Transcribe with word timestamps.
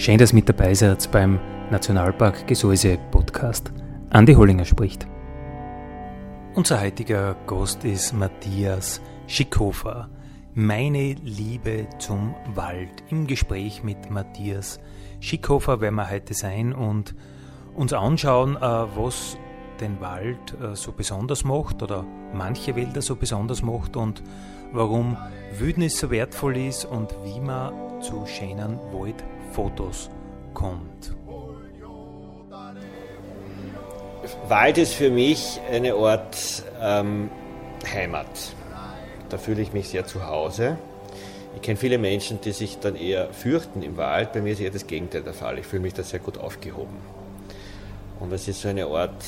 Schön, 0.00 0.16
dass 0.16 0.32
mit 0.32 0.48
dabei 0.48 0.72
seid 0.72 1.12
beim 1.12 1.38
Nationalpark 1.70 2.46
Gesäuse 2.46 2.96
Podcast. 3.10 3.70
Andi 4.08 4.32
Hollinger 4.32 4.64
spricht. 4.64 5.06
Unser 6.54 6.80
heutiger 6.80 7.36
Gast 7.46 7.84
ist 7.84 8.14
Matthias 8.14 9.02
Schickhofer. 9.26 10.08
Meine 10.54 11.12
Liebe 11.22 11.86
zum 11.98 12.34
Wald. 12.54 12.88
Im 13.10 13.26
Gespräch 13.26 13.84
mit 13.84 14.10
Matthias 14.10 14.80
Schickhofer 15.20 15.82
werden 15.82 15.96
wir 15.96 16.10
heute 16.10 16.32
sein 16.32 16.72
und 16.72 17.14
uns 17.74 17.92
anschauen, 17.92 18.56
äh, 18.56 18.60
was 18.60 19.36
den 19.82 20.00
Wald 20.00 20.56
äh, 20.62 20.76
so 20.76 20.92
besonders 20.92 21.44
macht 21.44 21.82
oder 21.82 22.06
manche 22.32 22.74
Wälder 22.74 23.02
so 23.02 23.16
besonders 23.16 23.60
macht 23.60 23.98
und 23.98 24.22
warum 24.72 25.18
Wildnis 25.58 25.98
so 25.98 26.10
wertvoll 26.10 26.56
ist 26.56 26.86
und 26.86 27.14
wie 27.22 27.38
man 27.38 28.00
zu 28.00 28.24
schönen 28.24 28.78
Wald 28.94 29.22
Fotos 29.50 30.10
kommt. 30.54 31.14
Wald 34.48 34.78
ist 34.78 34.94
für 34.94 35.10
mich 35.10 35.60
eine 35.70 35.96
Ort 35.96 36.64
ähm, 36.80 37.30
Heimat. 37.92 38.26
Da 39.28 39.38
fühle 39.38 39.62
ich 39.62 39.72
mich 39.72 39.88
sehr 39.88 40.06
zu 40.06 40.26
Hause. 40.26 40.76
Ich 41.56 41.62
kenne 41.62 41.76
viele 41.76 41.98
Menschen, 41.98 42.40
die 42.40 42.52
sich 42.52 42.78
dann 42.78 42.96
eher 42.96 43.32
fürchten 43.32 43.82
im 43.82 43.96
Wald. 43.96 44.32
Bei 44.32 44.40
mir 44.40 44.52
ist 44.52 44.60
eher 44.60 44.70
das 44.70 44.86
Gegenteil 44.86 45.22
der 45.22 45.34
Fall. 45.34 45.58
Ich 45.58 45.66
fühle 45.66 45.82
mich 45.82 45.94
da 45.94 46.02
sehr 46.02 46.20
gut 46.20 46.38
aufgehoben. 46.38 46.96
Und 48.20 48.30
das 48.30 48.46
ist 48.48 48.60
so 48.60 48.68
eine 48.68 48.86
Ort, 48.88 49.22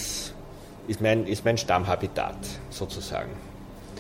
ist 0.87 1.01
mein, 1.01 1.27
ist 1.27 1.45
mein 1.45 1.59
Stammhabitat 1.59 2.37
sozusagen. 2.71 3.31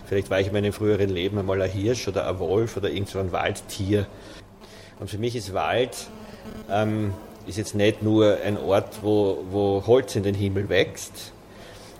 Vielleicht 0.06 0.30
war 0.30 0.40
ich 0.40 0.48
in 0.48 0.52
meinem 0.52 0.72
früheren 0.72 1.08
Leben 1.08 1.38
einmal 1.38 1.62
ein 1.62 1.70
Hirsch 1.70 2.06
oder 2.06 2.28
ein 2.28 2.38
Wolf 2.38 2.76
oder 2.76 2.90
irgend 2.90 3.08
so 3.08 3.18
ein 3.18 3.32
Waldtier. 3.32 4.06
Und 5.00 5.10
für 5.10 5.18
mich 5.18 5.36
ist 5.36 5.52
Wald 5.54 6.08
ähm, 6.70 7.14
ist 7.46 7.58
jetzt 7.58 7.74
nicht 7.74 8.02
nur 8.02 8.38
ein 8.44 8.56
Ort, 8.56 9.02
wo, 9.02 9.44
wo 9.50 9.82
Holz 9.86 10.14
in 10.16 10.22
den 10.22 10.34
Himmel 10.34 10.68
wächst. 10.68 11.32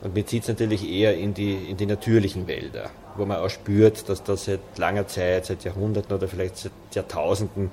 Und 0.03 0.15
mir 0.15 0.27
zieht 0.27 0.43
es 0.43 0.49
natürlich 0.49 0.89
eher 0.89 1.17
in 1.17 1.35
die, 1.35 1.55
in 1.55 1.77
die 1.77 1.87
natürlichen 1.87 2.47
Wälder, 2.47 2.91
wo 3.17 3.25
man 3.25 3.39
auch 3.39 3.51
spürt, 3.51 4.09
dass 4.09 4.23
da 4.23 4.37
seit 4.37 4.61
langer 4.77 5.07
Zeit, 5.07 5.47
seit 5.47 5.65
Jahrhunderten 5.65 6.15
oder 6.15 6.27
vielleicht 6.29 6.57
seit 6.57 6.73
Jahrtausenden 6.93 7.71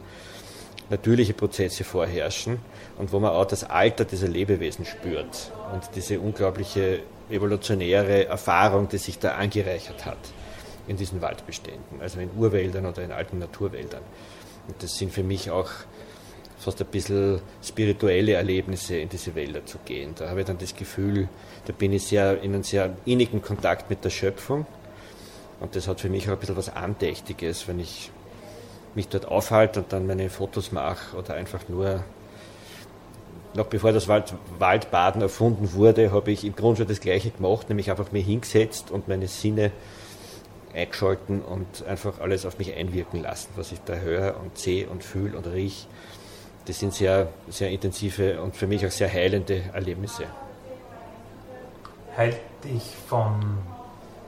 natürliche 0.90 1.34
Prozesse 1.34 1.84
vorherrschen 1.84 2.60
und 2.98 3.12
wo 3.12 3.20
man 3.20 3.32
auch 3.32 3.46
das 3.46 3.64
Alter 3.64 4.06
dieser 4.06 4.28
Lebewesen 4.28 4.86
spürt 4.86 5.52
und 5.74 5.84
diese 5.96 6.20
unglaubliche 6.20 7.02
evolutionäre 7.30 8.26
Erfahrung, 8.26 8.90
die 8.90 8.98
sich 8.98 9.20
da 9.20 9.34
angereichert 9.34 10.06
hat 10.06 10.18
in 10.88 10.98
diesen 10.98 11.22
Waldbeständen, 11.22 12.02
also 12.02 12.20
in 12.20 12.32
Urwäldern 12.36 12.88
oder 12.88 13.04
in 13.04 13.12
alten 13.12 13.38
Naturwäldern. 13.38 14.02
Und 14.70 14.84
das 14.84 14.98
sind 14.98 15.12
für 15.12 15.24
mich 15.24 15.50
auch 15.50 15.70
fast 16.60 16.80
ein 16.80 16.88
bisschen 16.88 17.42
spirituelle 17.64 18.34
Erlebnisse 18.34 18.98
in 18.98 19.10
diese 19.10 19.34
Wälder 19.34 19.66
zu 19.66 19.80
gehen. 19.84 20.14
Da 20.16 20.30
habe 20.30 20.42
ich 20.42 20.46
dann 20.46 20.60
das 20.60 20.76
Gefühl, 20.76 21.28
da 21.66 21.74
bin 21.74 21.92
ich 21.92 22.04
sehr 22.04 22.40
in 22.44 22.54
einem 22.54 22.64
sehr 22.64 22.96
innigen 23.06 23.42
Kontakt 23.42 23.90
mit 23.90 24.06
der 24.06 24.12
Schöpfung. 24.12 24.68
Und 25.60 25.76
das 25.76 25.88
hat 25.88 26.02
für 26.02 26.10
mich 26.10 26.28
auch 26.28 26.34
ein 26.34 26.40
bisschen 26.40 26.56
was 26.56 26.70
Andächtiges, 26.70 27.68
wenn 27.68 27.80
ich 27.80 28.12
mich 28.94 29.08
dort 29.08 29.26
aufhalte 29.26 29.80
und 29.80 29.92
dann 29.92 30.06
meine 30.06 30.30
Fotos 30.30 30.72
mache 30.72 31.18
oder 31.18 31.34
einfach 31.34 31.68
nur, 31.68 32.04
noch 33.56 33.66
bevor 33.66 33.92
das 33.92 34.08
Wald, 34.08 34.36
Waldbaden 34.60 35.24
erfunden 35.24 35.74
wurde, 35.74 36.12
habe 36.12 36.32
ich 36.32 36.46
im 36.46 36.56
Grunde 36.56 36.78
schon 36.78 36.88
das 36.88 37.02
Gleiche 37.02 37.32
gemacht, 37.32 37.70
nämlich 37.70 37.90
einfach 37.90 38.12
mir 38.12 38.22
hingesetzt 38.22 38.92
und 38.92 39.08
meine 39.08 39.28
Sinne 39.28 39.72
eingeschalten 40.74 41.42
und 41.42 41.86
einfach 41.88 42.20
alles 42.20 42.46
auf 42.46 42.58
mich 42.60 42.76
einwirken 42.76 43.22
lassen, 43.22 43.50
was 43.56 43.72
ich 43.72 43.80
da 43.86 43.96
höre 43.96 44.40
und 44.40 44.58
sehe 44.58 44.88
und 44.88 45.04
fühle 45.04 45.38
und 45.38 45.48
rieche 45.48 45.88
das 46.70 46.80
sind 46.80 46.94
sehr, 46.94 47.30
sehr 47.50 47.72
intensive 47.72 48.40
und 48.40 48.56
für 48.56 48.68
mich 48.68 48.86
auch 48.86 48.92
sehr 48.92 49.12
heilende 49.12 49.64
Erlebnisse. 49.74 50.26
Heilt 52.16 52.38
dich 52.64 52.84
von, 53.08 53.58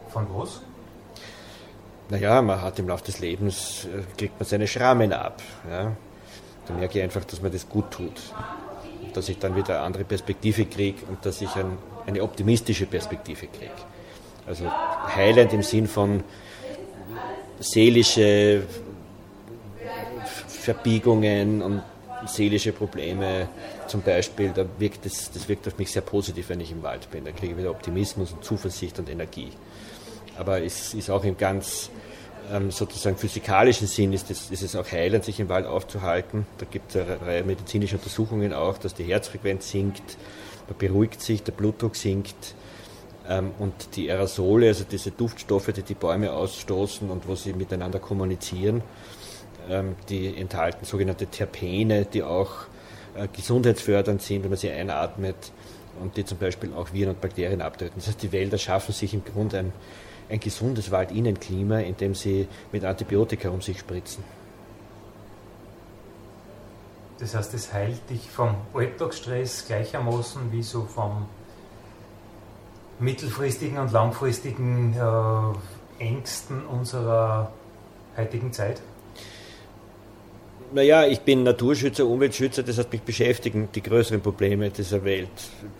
von 0.09 0.25
was? 0.33 0.61
Naja, 2.09 2.41
man 2.41 2.59
hat 2.59 2.79
im 2.79 2.87
Laufe 2.87 3.05
des 3.05 3.19
Lebens, 3.19 3.85
äh, 3.85 4.01
kriegt 4.17 4.39
man 4.39 4.47
seine 4.47 4.67
Schrammen 4.67 5.13
ab. 5.13 5.39
Ja. 5.69 5.91
Da 6.65 6.73
merke 6.73 6.97
ich 6.97 7.03
einfach, 7.03 7.23
dass 7.25 7.43
man 7.43 7.51
das 7.51 7.69
gut 7.69 7.91
tut. 7.91 8.19
Dass 9.13 9.29
ich 9.29 9.37
dann 9.37 9.55
wieder 9.55 9.75
eine 9.75 9.85
andere 9.85 10.03
Perspektive 10.03 10.65
kriege 10.65 11.05
und 11.05 11.23
dass 11.23 11.41
ich 11.41 11.55
ein, 11.55 11.77
eine 12.07 12.23
optimistische 12.23 12.87
Perspektive 12.87 13.45
kriege. 13.47 13.71
Also 14.45 14.65
heilend 15.15 15.53
im 15.53 15.63
Sinn 15.63 15.87
von 15.87 16.23
seelische 17.59 18.63
Verbiegungen 20.47 21.61
und 21.61 21.83
seelische 22.25 22.71
Probleme 22.71 23.47
zum 23.87 24.01
Beispiel, 24.01 24.51
da 24.53 24.65
wirkt 24.77 25.05
das, 25.05 25.31
das 25.31 25.49
wirkt 25.49 25.67
auf 25.67 25.77
mich 25.77 25.91
sehr 25.91 26.01
positiv, 26.01 26.49
wenn 26.49 26.59
ich 26.59 26.71
im 26.71 26.83
Wald 26.83 27.09
bin. 27.11 27.25
Da 27.25 27.31
kriege 27.31 27.53
ich 27.53 27.57
wieder 27.57 27.71
Optimismus 27.71 28.31
und 28.31 28.43
Zuversicht 28.43 28.99
und 28.99 29.09
Energie. 29.09 29.49
Aber 30.37 30.61
es 30.61 30.93
ist 30.93 31.09
auch 31.09 31.23
im 31.23 31.37
ganz 31.37 31.89
ähm, 32.51 32.71
sozusagen 32.71 33.17
physikalischen 33.17 33.87
Sinn 33.87 34.13
ist 34.13 34.31
es, 34.31 34.49
ist 34.49 34.63
es 34.63 34.75
auch 34.75 34.89
heilend, 34.91 35.23
sich 35.23 35.39
im 35.39 35.49
Wald 35.49 35.65
aufzuhalten. 35.65 36.45
Da 36.57 36.65
gibt 36.69 36.95
es 36.95 37.01
eine 37.01 37.21
Reihe 37.21 37.43
medizinischer 37.43 37.97
Untersuchungen 37.97 38.53
auch, 38.53 38.77
dass 38.77 38.93
die 38.93 39.03
Herzfrequenz 39.03 39.69
sinkt, 39.69 40.17
man 40.67 40.77
beruhigt 40.77 41.21
sich, 41.21 41.43
der 41.43 41.51
Blutdruck 41.51 41.95
sinkt 41.95 42.55
und 43.59 43.95
die 43.95 44.11
Aerosole, 44.11 44.67
also 44.67 44.83
diese 44.83 45.11
Duftstoffe, 45.11 45.67
die 45.67 45.83
die 45.83 45.93
Bäume 45.93 46.33
ausstoßen 46.33 47.09
und 47.09 47.27
wo 47.27 47.35
sie 47.35 47.53
miteinander 47.53 47.99
kommunizieren, 47.99 48.81
ähm, 49.69 49.95
die 50.09 50.35
enthalten 50.37 50.85
sogenannte 50.85 51.27
Terpene, 51.27 52.05
die 52.05 52.23
auch 52.23 52.65
äh, 53.15 53.27
gesundheitsfördernd 53.27 54.21
sind, 54.21 54.43
wenn 54.43 54.49
man 54.49 54.57
sie 54.57 54.71
einatmet 54.71 55.51
und 56.01 56.17
die 56.17 56.25
zum 56.25 56.37
Beispiel 56.37 56.73
auch 56.73 56.93
Viren 56.93 57.13
und 57.13 57.21
Bakterien 57.21 57.61
abtöten. 57.61 57.93
Das 57.97 58.07
heißt, 58.07 58.23
die 58.23 58.31
Wälder 58.31 58.57
schaffen 58.57 58.93
sich 58.93 59.13
im 59.13 59.23
Grunde 59.23 59.59
ein, 59.59 59.73
ein 60.29 60.39
gesundes 60.39 60.91
Waldinnenklima, 60.91 61.79
indem 61.79 62.15
sie 62.15 62.47
mit 62.71 62.83
Antibiotika 62.83 63.49
um 63.49 63.61
sich 63.61 63.79
spritzen. 63.79 64.23
Das 67.19 67.35
heißt, 67.35 67.53
es 67.53 67.71
heilt 67.71 68.09
dich 68.09 68.31
vom 68.31 68.55
Alltagsstress 68.73 69.67
gleichermaßen 69.67 70.51
wie 70.51 70.63
so 70.63 70.81
vom 70.85 71.27
mittelfristigen 73.01 73.77
und 73.77 73.91
langfristigen 73.91 74.93
äh, 74.93 76.03
Ängsten 76.03 76.65
unserer 76.65 77.51
heutigen 78.15 78.53
Zeit? 78.53 78.81
Naja, 80.73 81.05
ich 81.05 81.19
bin 81.19 81.43
Naturschützer, 81.43 82.05
Umweltschützer, 82.05 82.63
das 82.63 82.77
heißt, 82.77 82.93
mich 82.93 83.01
beschäftigen 83.01 83.67
die 83.75 83.83
größeren 83.83 84.21
Probleme 84.21 84.69
dieser 84.69 85.03
Welt 85.03 85.27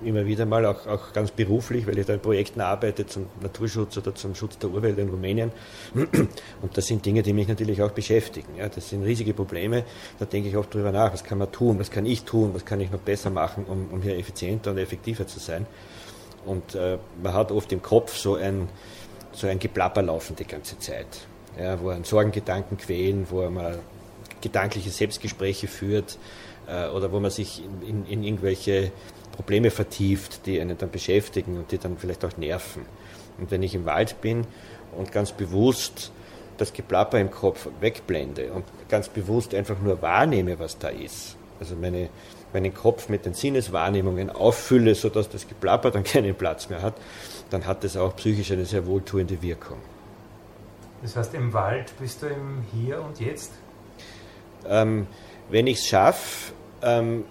immer 0.04 0.26
wieder 0.26 0.46
mal, 0.46 0.66
auch, 0.66 0.86
auch 0.86 1.14
ganz 1.14 1.32
beruflich, 1.32 1.88
weil 1.88 1.98
ich 1.98 2.06
da 2.06 2.14
in 2.14 2.20
Projekten 2.20 2.60
arbeite 2.60 3.08
zum 3.08 3.28
Naturschutz 3.42 3.98
oder 3.98 4.14
zum 4.14 4.36
Schutz 4.36 4.58
der 4.58 4.70
Urwälder 4.70 5.02
in 5.02 5.08
Rumänien. 5.08 5.54
Und 5.94 6.76
das 6.76 6.88
sind 6.88 7.06
Dinge, 7.06 7.24
die 7.24 7.32
mich 7.32 7.48
natürlich 7.48 7.82
auch 7.82 7.92
beschäftigen. 7.92 8.58
Ja, 8.58 8.68
das 8.68 8.90
sind 8.90 9.04
riesige 9.04 9.34
Probleme, 9.34 9.86
da 10.20 10.26
denke 10.26 10.50
ich 10.50 10.58
oft 10.58 10.74
drüber 10.74 10.92
nach, 10.92 11.14
was 11.14 11.24
kann 11.24 11.38
man 11.38 11.50
tun, 11.54 11.80
was 11.80 11.90
kann 11.90 12.06
ich 12.06 12.24
tun, 12.26 12.54
was 12.54 12.66
kann 12.66 12.82
ich 12.82 12.92
noch 12.92 13.00
besser 13.00 13.30
machen, 13.30 13.64
um, 13.70 13.88
um 13.94 14.02
hier 14.02 14.18
effizienter 14.18 14.72
und 14.72 14.78
effektiver 14.78 15.26
zu 15.26 15.40
sein. 15.40 15.68
Und 16.46 16.76
äh, 16.76 16.98
man 17.22 17.34
hat 17.34 17.52
oft 17.52 17.72
im 17.72 17.82
Kopf 17.82 18.18
so 18.18 18.36
ein, 18.36 18.68
so 19.32 19.48
ein 19.48 19.60
Geplapper 19.60 20.02
laufen 20.02 20.36
die 20.36 20.46
ganze 20.46 20.78
Zeit, 20.80 21.08
ja, 21.60 21.80
wo 21.80 21.90
einen 21.90 22.04
Sorgengedanken 22.04 22.78
quälen, 22.78 23.28
wo 23.30 23.48
man 23.50 23.80
gedankliche 24.42 24.90
Selbstgespräche 24.90 25.68
führt 25.68 26.18
äh, 26.68 26.88
oder 26.90 27.12
wo 27.12 27.20
man 27.20 27.32
sich 27.32 27.64
in, 27.88 28.06
in, 28.06 28.24
irgendwelche 28.24 28.92
Probleme 29.32 29.72
vertieft, 29.72 30.46
die 30.46 30.60
einen 30.60 30.78
dann 30.78 30.90
beschäftigen 30.90 31.58
und 31.58 31.72
die 31.72 31.78
dann 31.78 31.98
vielleicht 31.98 32.26
auch 32.26 32.36
nerven. 32.38 32.86
Und 33.38 33.52
wenn 33.52 33.64
ich 33.64 33.76
im 33.76 33.86
Wald 33.86 34.20
bin 34.22 34.46
und 34.98 35.12
ganz 35.12 35.32
bewusst 35.32 36.12
das 36.58 36.74
Geplapper 36.74 37.20
im 37.20 37.32
Kopf 37.32 37.68
wegblende 37.80 38.52
und 38.52 38.66
ganz 38.90 39.10
bewusst 39.10 39.56
einfach 39.56 39.80
nur 39.80 40.02
wahrnehme, 40.02 40.60
was 40.60 40.78
da 40.78 40.90
ist, 40.90 41.38
also 41.60 41.76
meine, 41.76 42.10
meinen 42.54 42.74
Kopf 42.74 43.10
mit 43.10 43.26
den 43.26 43.34
Sinneswahrnehmungen 43.34 44.30
auffülle, 44.30 44.96
sodass 44.96 45.30
das 45.30 45.48
Geplapper 45.48 45.92
dann 45.92 46.04
keinen 46.06 46.36
Platz 46.36 46.70
mehr 46.70 46.82
hat, 46.82 46.96
dann 47.50 47.66
hat 47.66 47.84
das 47.84 47.98
auch 47.98 48.16
psychisch 48.16 48.52
eine 48.52 48.66
sehr 48.66 48.86
wohltuende 48.86 49.42
Wirkung. 49.42 49.78
Das 51.02 51.16
heißt, 51.16 51.34
im 51.34 51.52
Wald 51.54 51.94
bist 52.00 52.22
du 52.22 52.28
im 52.28 52.64
Hier 52.74 53.02
und 53.02 53.20
Jetzt? 53.20 53.52
Ähm, 54.68 55.08
wenn 55.50 55.68
ich 55.68 55.80
es 55.80 55.88
schaffe, 55.88 56.54
ähm, 56.82 57.26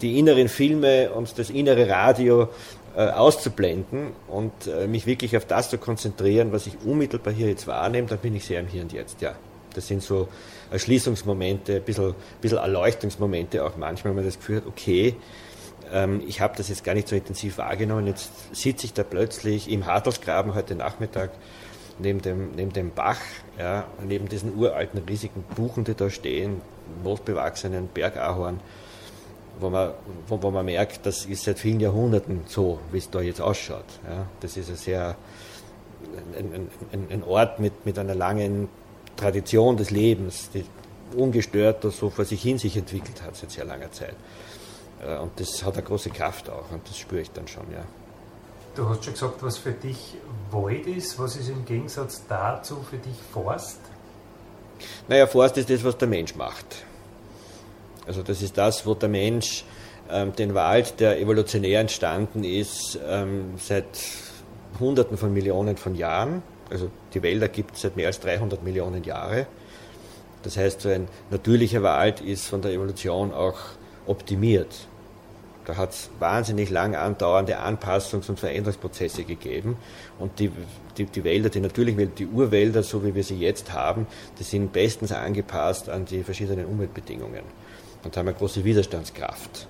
die 0.00 0.18
inneren 0.18 0.48
Filme 0.48 1.12
und 1.12 1.38
das 1.38 1.50
innere 1.50 1.88
Radio 1.88 2.48
äh, 2.96 3.08
auszublenden 3.08 4.12
und 4.28 4.52
äh, 4.66 4.86
mich 4.86 5.06
wirklich 5.06 5.36
auf 5.36 5.46
das 5.46 5.70
zu 5.70 5.78
konzentrieren, 5.78 6.52
was 6.52 6.66
ich 6.66 6.76
unmittelbar 6.84 7.32
hier 7.32 7.48
jetzt 7.48 7.66
wahrnehme, 7.66 8.08
dann 8.08 8.18
bin 8.18 8.34
ich 8.34 8.44
sehr 8.44 8.60
im 8.60 8.66
Hier 8.66 8.82
und 8.82 8.92
Jetzt, 8.92 9.20
ja. 9.20 9.34
Das 9.74 9.88
sind 9.88 10.02
so 10.02 10.28
Erschließungsmomente, 10.70 11.76
ein 11.76 11.82
bisschen, 11.82 12.14
bisschen 12.40 12.58
Erleuchtungsmomente 12.58 13.64
auch 13.64 13.76
manchmal, 13.76 14.10
wenn 14.10 14.16
man 14.16 14.24
das 14.24 14.38
Gefühl 14.38 14.56
hat, 14.56 14.66
okay, 14.66 15.16
ähm, 15.92 16.22
ich 16.26 16.40
habe 16.40 16.56
das 16.56 16.68
jetzt 16.68 16.84
gar 16.84 16.94
nicht 16.94 17.08
so 17.08 17.16
intensiv 17.16 17.58
wahrgenommen, 17.58 18.06
jetzt 18.06 18.30
sitze 18.54 18.86
ich 18.86 18.92
da 18.92 19.02
plötzlich 19.02 19.70
im 19.70 19.86
Hartelsgraben 19.86 20.54
heute 20.54 20.74
Nachmittag 20.74 21.30
neben 21.98 22.20
dem, 22.22 22.52
neben 22.52 22.72
dem 22.72 22.90
Bach, 22.90 23.20
ja, 23.58 23.84
neben 24.06 24.28
diesen 24.28 24.56
uralten 24.56 25.02
riesigen 25.08 25.44
Buchen, 25.54 25.84
die 25.84 25.94
da 25.94 26.10
stehen, 26.10 26.60
moosbewachsenen 27.02 27.88
Bergahorn, 27.88 28.60
wo 29.60 29.70
man, 29.70 29.92
wo, 30.26 30.42
wo, 30.42 30.50
man 30.50 30.64
merkt, 30.64 31.06
das 31.06 31.26
ist 31.26 31.44
seit 31.44 31.58
vielen 31.58 31.80
Jahrhunderten 31.80 32.40
so, 32.46 32.80
wie 32.90 32.98
es 32.98 33.10
da 33.10 33.20
jetzt 33.20 33.40
ausschaut. 33.40 33.84
Ja. 34.08 34.26
Das 34.40 34.56
ist 34.56 34.68
ein 34.68 34.76
sehr 34.76 35.16
ein, 36.36 36.68
ein, 36.92 37.06
ein, 37.10 37.22
Ort 37.22 37.60
mit, 37.60 37.86
mit 37.86 37.98
einer 37.98 38.14
langen 38.14 38.68
Tradition 39.24 39.78
des 39.78 39.90
Lebens, 39.90 40.50
die 40.52 40.66
ungestört 41.16 41.82
so 41.82 42.10
vor 42.10 42.26
sich 42.26 42.42
hin 42.42 42.58
sich 42.58 42.76
entwickelt 42.76 43.22
hat 43.22 43.34
seit 43.36 43.50
sehr 43.52 43.64
langer 43.64 43.90
Zeit. 43.90 44.16
Äh, 45.02 45.16
und 45.16 45.40
das 45.40 45.64
hat 45.64 45.74
eine 45.74 45.82
große 45.82 46.10
Kraft 46.10 46.50
auch 46.50 46.70
und 46.70 46.86
das 46.86 46.98
spüre 46.98 47.22
ich 47.22 47.30
dann 47.30 47.48
schon, 47.48 47.64
ja. 47.72 47.84
Du 48.74 48.86
hast 48.86 49.02
schon 49.02 49.14
gesagt, 49.14 49.42
was 49.42 49.56
für 49.56 49.72
dich 49.72 50.16
Wald 50.50 50.86
ist. 50.86 51.18
Was 51.18 51.36
ist 51.36 51.48
im 51.48 51.64
Gegensatz 51.64 52.22
dazu 52.28 52.84
für 52.90 52.98
dich 52.98 53.14
Forst? 53.32 53.78
Naja, 55.08 55.26
Forst 55.26 55.56
ist 55.56 55.70
das, 55.70 55.82
was 55.84 55.96
der 55.96 56.08
Mensch 56.08 56.34
macht. 56.34 56.84
Also 58.06 58.22
das 58.22 58.42
ist 58.42 58.58
das, 58.58 58.84
wo 58.84 58.94
der 58.94 59.08
Mensch 59.08 59.64
ähm, 60.10 60.34
den 60.36 60.54
Wald, 60.54 61.00
der 61.00 61.18
evolutionär 61.18 61.80
entstanden 61.80 62.44
ist, 62.44 62.98
ähm, 63.08 63.54
seit 63.56 63.86
Hunderten 64.78 65.16
von 65.16 65.32
Millionen 65.32 65.78
von 65.78 65.94
Jahren, 65.94 66.42
also 66.68 66.90
die 67.14 67.22
Wälder 67.22 67.48
gibt 67.48 67.76
es 67.76 67.82
seit 67.82 67.96
mehr 67.96 68.08
als 68.08 68.20
300 68.20 68.62
Millionen 68.62 69.04
Jahren. 69.04 69.46
Das 70.42 70.56
heißt, 70.56 70.82
so 70.82 70.88
ein 70.90 71.08
natürlicher 71.30 71.82
Wald 71.82 72.20
ist 72.20 72.46
von 72.46 72.60
der 72.60 72.72
Evolution 72.72 73.32
auch 73.32 73.58
optimiert. 74.06 74.88
Da 75.64 75.76
hat 75.76 75.92
es 75.92 76.10
wahnsinnig 76.18 76.68
lang 76.68 76.94
andauernde 76.94 77.58
Anpassungs- 77.58 78.28
und 78.28 78.38
Veränderungsprozesse 78.38 79.24
gegeben. 79.24 79.78
Und 80.18 80.38
die, 80.38 80.50
die, 80.98 81.06
die 81.06 81.24
Wälder, 81.24 81.48
die 81.48 81.60
natürlichen 81.60 81.98
Wälder, 81.98 82.12
die 82.18 82.26
Urwälder, 82.26 82.82
so 82.82 83.02
wie 83.04 83.14
wir 83.14 83.24
sie 83.24 83.38
jetzt 83.38 83.72
haben, 83.72 84.06
die 84.38 84.42
sind 84.42 84.72
bestens 84.72 85.12
angepasst 85.12 85.88
an 85.88 86.04
die 86.04 86.22
verschiedenen 86.22 86.66
Umweltbedingungen 86.66 87.44
und 88.04 88.16
haben 88.16 88.28
eine 88.28 88.36
große 88.36 88.62
Widerstandskraft 88.62 89.66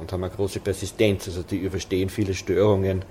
und 0.00 0.12
haben 0.12 0.24
eine 0.24 0.32
große 0.34 0.58
Persistenz, 0.58 1.28
also 1.28 1.42
die 1.42 1.58
überstehen 1.58 2.08
viele 2.08 2.34
Störungen, 2.34 3.04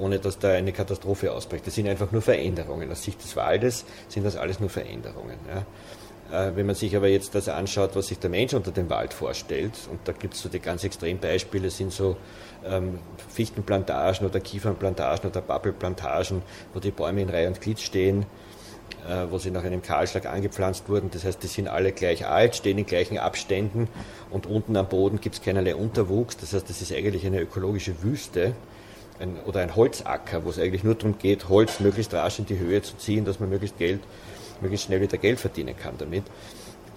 ohne 0.00 0.18
dass 0.18 0.38
da 0.38 0.50
eine 0.50 0.72
Katastrophe 0.72 1.32
ausbricht. 1.32 1.66
Das 1.66 1.74
sind 1.74 1.88
einfach 1.88 2.10
nur 2.10 2.22
Veränderungen. 2.22 2.90
Aus 2.90 3.02
Sicht 3.02 3.22
des 3.22 3.36
Waldes 3.36 3.84
sind 4.08 4.24
das 4.24 4.36
alles 4.36 4.60
nur 4.60 4.70
Veränderungen. 4.70 5.36
Ja. 5.48 5.64
Äh, 6.30 6.56
wenn 6.56 6.66
man 6.66 6.74
sich 6.74 6.94
aber 6.94 7.08
jetzt 7.08 7.34
das 7.34 7.48
anschaut, 7.48 7.90
was 7.94 8.08
sich 8.08 8.18
der 8.18 8.30
Mensch 8.30 8.52
unter 8.54 8.70
dem 8.70 8.90
Wald 8.90 9.14
vorstellt, 9.14 9.72
und 9.90 10.00
da 10.04 10.12
gibt 10.12 10.34
es 10.34 10.42
so 10.42 10.48
die 10.48 10.58
ganz 10.58 10.84
extremen 10.84 11.20
Beispiele, 11.20 11.70
sind 11.70 11.92
so 11.92 12.16
ähm, 12.66 12.98
Fichtenplantagen 13.30 14.26
oder 14.26 14.40
Kiefernplantagen 14.40 15.30
oder 15.30 15.40
Pappelplantagen, 15.40 16.42
wo 16.74 16.80
die 16.80 16.90
Bäume 16.90 17.22
in 17.22 17.30
Reihe 17.30 17.48
und 17.48 17.60
Glied 17.60 17.80
stehen, 17.80 18.26
äh, 19.08 19.26
wo 19.30 19.38
sie 19.38 19.50
nach 19.50 19.64
einem 19.64 19.80
Kahlschlag 19.80 20.26
angepflanzt 20.26 20.88
wurden. 20.88 21.10
Das 21.10 21.24
heißt, 21.24 21.42
die 21.42 21.46
sind 21.46 21.68
alle 21.68 21.92
gleich 21.92 22.26
alt, 22.26 22.56
stehen 22.56 22.76
in 22.76 22.84
gleichen 22.84 23.16
Abständen 23.16 23.88
und 24.30 24.46
unten 24.46 24.76
am 24.76 24.88
Boden 24.88 25.20
gibt 25.20 25.36
es 25.36 25.42
keinerlei 25.42 25.74
Unterwuchs. 25.76 26.36
Das 26.36 26.52
heißt, 26.52 26.68
das 26.68 26.82
ist 26.82 26.92
eigentlich 26.92 27.24
eine 27.24 27.40
ökologische 27.40 28.02
Wüste 28.02 28.54
ein, 29.20 29.36
oder 29.46 29.60
ein 29.60 29.74
Holzacker, 29.76 30.44
wo 30.44 30.50
es 30.50 30.58
eigentlich 30.58 30.84
nur 30.84 30.94
darum 30.94 31.18
geht, 31.18 31.48
Holz 31.48 31.80
möglichst 31.80 32.14
rasch 32.14 32.38
in 32.38 32.46
die 32.46 32.58
Höhe 32.58 32.82
zu 32.82 32.96
ziehen, 32.96 33.24
dass 33.24 33.40
man 33.40 33.50
möglichst 33.50 33.78
Geld, 33.78 34.00
möglichst 34.60 34.86
schnell 34.86 35.00
wieder 35.00 35.18
Geld 35.18 35.40
verdienen 35.40 35.76
kann 35.76 35.94
damit. 35.98 36.24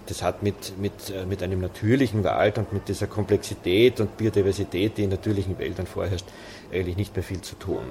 Das 0.06 0.22
hat 0.22 0.42
mit, 0.42 0.78
mit, 0.78 1.10
äh, 1.10 1.24
mit 1.26 1.42
einem 1.42 1.60
natürlichen 1.60 2.24
Wald 2.24 2.58
und 2.58 2.72
mit 2.72 2.88
dieser 2.88 3.06
Komplexität 3.06 4.00
und 4.00 4.16
Biodiversität, 4.16 4.98
die 4.98 5.04
in 5.04 5.10
natürlichen 5.10 5.58
Wäldern 5.58 5.86
vorherrscht, 5.86 6.26
eigentlich 6.72 6.96
nicht 6.96 7.14
mehr 7.14 7.22
viel 7.22 7.40
zu 7.40 7.54
tun. 7.56 7.84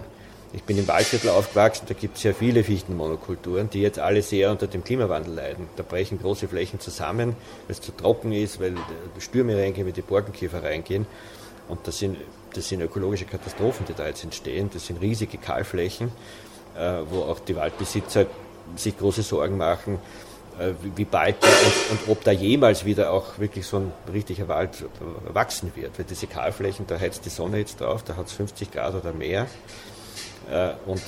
Ich 0.53 0.63
bin 0.63 0.77
im 0.77 0.87
Waldviertel 0.87 1.29
aufgewachsen, 1.29 1.85
da 1.87 1.93
gibt 1.93 2.17
es 2.17 2.23
sehr 2.23 2.35
viele 2.35 2.65
Fichtenmonokulturen, 2.65 3.69
die 3.69 3.81
jetzt 3.81 3.99
alle 3.99 4.21
sehr 4.21 4.51
unter 4.51 4.67
dem 4.67 4.83
Klimawandel 4.83 5.33
leiden. 5.33 5.69
Da 5.77 5.83
brechen 5.83 6.19
große 6.19 6.49
Flächen 6.49 6.81
zusammen, 6.81 7.37
weil 7.67 7.71
es 7.75 7.79
zu 7.79 7.93
trocken 7.93 8.33
ist, 8.33 8.59
weil 8.59 8.75
Stürme 9.19 9.57
reingehen, 9.57 9.87
weil 9.87 9.93
die 9.93 10.01
Borkenkäfer 10.01 10.61
reingehen. 10.61 11.05
Und 11.69 11.87
das 11.87 11.99
sind, 11.99 12.17
das 12.53 12.69
sind 12.69 12.81
ökologische 12.81 13.25
Katastrophen, 13.25 13.86
die 13.86 13.94
da 13.94 14.07
jetzt 14.07 14.24
entstehen. 14.24 14.69
Das 14.74 14.88
sind 14.88 15.01
riesige 15.01 15.38
Kahlflächen, 15.38 16.12
äh, 16.77 17.00
wo 17.09 17.24
auch 17.24 17.39
die 17.39 17.56
Waldbesitzer 17.56 18.25
sich 18.75 18.98
große 18.98 19.24
Sorgen 19.24 19.57
machen, 19.57 20.00
äh, 20.59 20.74
wie 20.95 21.06
bald 21.06 21.38
und, 21.44 21.92
und, 21.92 22.09
ob 22.12 22.24
da 22.24 22.31
jemals 22.31 22.86
wieder 22.86 23.12
auch 23.12 23.39
wirklich 23.39 23.65
so 23.65 23.77
ein 23.77 23.92
richtiger 24.12 24.48
Wald 24.48 24.86
wachsen 25.33 25.71
wird. 25.75 25.98
Weil 25.98 26.06
diese 26.06 26.27
Kahlflächen, 26.27 26.88
da 26.88 27.00
heizt 27.00 27.25
die 27.25 27.30
Sonne 27.30 27.57
jetzt 27.59 27.81
drauf, 27.81 28.03
da 28.03 28.15
hat 28.15 28.27
es 28.27 28.33
50 28.33 28.71
Grad 28.71 28.95
oder 28.95 29.13
mehr. 29.13 29.48
Äh, 30.50 30.74
und 30.86 31.01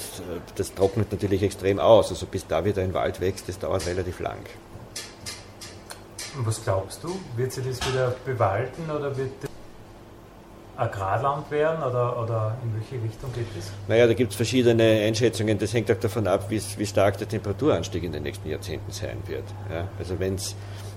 das 0.56 0.74
trocknet 0.74 1.12
natürlich 1.12 1.44
extrem 1.44 1.80
aus. 1.80 2.10
Also 2.10 2.25
bis 2.25 2.48
da 2.48 2.63
wieder 2.66 2.81
ein 2.81 2.94
Wald 2.94 3.19
wächst, 3.22 3.50
das 3.50 3.60
dauert 3.60 3.85
relativ 3.85 4.19
lang. 4.19 4.40
Was 6.38 6.64
glaubst 6.64 7.04
du? 7.04 7.19
Wird 7.35 7.52
sich 7.52 7.66
das 7.66 7.88
wieder 7.88 8.16
bewalten 8.26 8.90
oder 8.90 9.16
wird 9.16 9.31
das 9.42 9.53
Agrarland 10.75 11.51
werden 11.51 11.83
oder, 11.83 12.21
oder 12.21 12.57
in 12.63 12.73
welche 12.73 13.03
Richtung 13.03 13.31
geht 13.33 13.45
das? 13.56 13.71
Naja, 13.87 14.07
da 14.07 14.13
gibt 14.13 14.31
es 14.31 14.35
verschiedene 14.35 14.83
Einschätzungen. 14.83 15.59
Das 15.59 15.73
hängt 15.73 15.92
auch 15.92 15.99
davon 15.99 16.25
ab, 16.27 16.49
wie, 16.49 16.61
wie 16.77 16.85
stark 16.85 17.18
der 17.18 17.27
Temperaturanstieg 17.27 18.03
in 18.03 18.11
den 18.11 18.23
nächsten 18.23 18.49
Jahrzehnten 18.49 18.92
sein 18.92 19.18
wird. 19.27 19.44
Ja, 19.71 19.87
also 19.99 20.19
wenn's, 20.19 20.56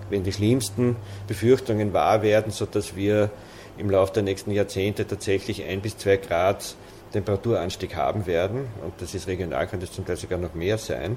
wenn 0.08 0.22
die 0.22 0.32
schlimmsten 0.32 0.96
Befürchtungen 1.26 1.92
wahr 1.92 2.22
werden, 2.22 2.52
sodass 2.52 2.96
wir 2.96 3.30
im 3.76 3.90
Laufe 3.90 4.14
der 4.14 4.22
nächsten 4.22 4.50
Jahrzehnte 4.50 5.06
tatsächlich 5.06 5.62
ein 5.64 5.82
bis 5.82 5.98
zwei 5.98 6.16
Grad 6.16 6.74
Temperaturanstieg 7.12 7.96
haben 7.96 8.26
werden. 8.26 8.68
Und 8.82 8.94
das 9.00 9.14
ist 9.14 9.26
regional, 9.26 9.66
kann 9.66 9.80
das 9.80 9.92
zum 9.92 10.06
Teil 10.06 10.16
sogar 10.16 10.38
noch 10.38 10.54
mehr 10.54 10.78
sein. 10.78 11.16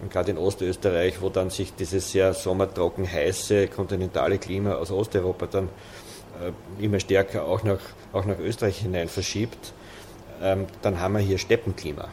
Und 0.00 0.12
gerade 0.12 0.30
in 0.30 0.38
Ostösterreich, 0.38 1.20
wo 1.20 1.28
dann 1.28 1.50
sich 1.50 1.74
dieses 1.74 2.12
sehr 2.12 2.32
sommertrocken 2.32 3.10
heiße 3.10 3.66
kontinentale 3.68 4.38
Klima 4.38 4.74
aus 4.74 4.92
Osteuropa 4.92 5.46
dann 5.46 5.68
immer 6.78 7.00
stärker 7.00 7.44
auch 7.44 7.62
nach, 7.62 7.80
auch 8.12 8.24
nach 8.24 8.38
Österreich 8.38 8.78
hinein 8.78 9.08
verschiebt, 9.08 9.72
ähm, 10.42 10.66
dann 10.82 11.00
haben 11.00 11.14
wir 11.14 11.20
hier 11.20 11.38
Steppenklima. 11.38 12.08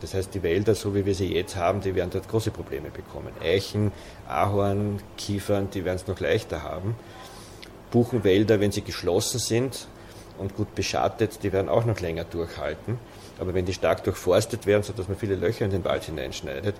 Das 0.00 0.14
heißt, 0.14 0.34
die 0.34 0.42
Wälder, 0.42 0.74
so 0.74 0.94
wie 0.94 1.06
wir 1.06 1.14
sie 1.14 1.32
jetzt 1.32 1.56
haben, 1.56 1.80
die 1.80 1.94
werden 1.94 2.10
dort 2.10 2.28
große 2.28 2.50
Probleme 2.50 2.90
bekommen. 2.90 3.32
Eichen, 3.40 3.92
Ahorn, 4.28 5.00
Kiefern, 5.16 5.70
die 5.70 5.84
werden 5.84 5.96
es 5.96 6.06
noch 6.08 6.18
leichter 6.18 6.62
haben. 6.62 6.96
Buchenwälder, 7.92 8.58
wenn 8.58 8.72
sie 8.72 8.82
geschlossen 8.82 9.38
sind, 9.38 9.86
und 10.38 10.56
gut 10.56 10.74
beschattet, 10.74 11.42
die 11.42 11.52
werden 11.52 11.68
auch 11.68 11.84
noch 11.84 12.00
länger 12.00 12.24
durchhalten. 12.24 12.98
Aber 13.42 13.54
wenn 13.54 13.64
die 13.64 13.74
stark 13.74 14.04
durchforstet 14.04 14.66
werden, 14.66 14.84
sodass 14.84 15.08
man 15.08 15.18
viele 15.18 15.34
Löcher 15.34 15.64
in 15.64 15.72
den 15.72 15.84
Wald 15.84 16.04
hineinschneidet, 16.04 16.76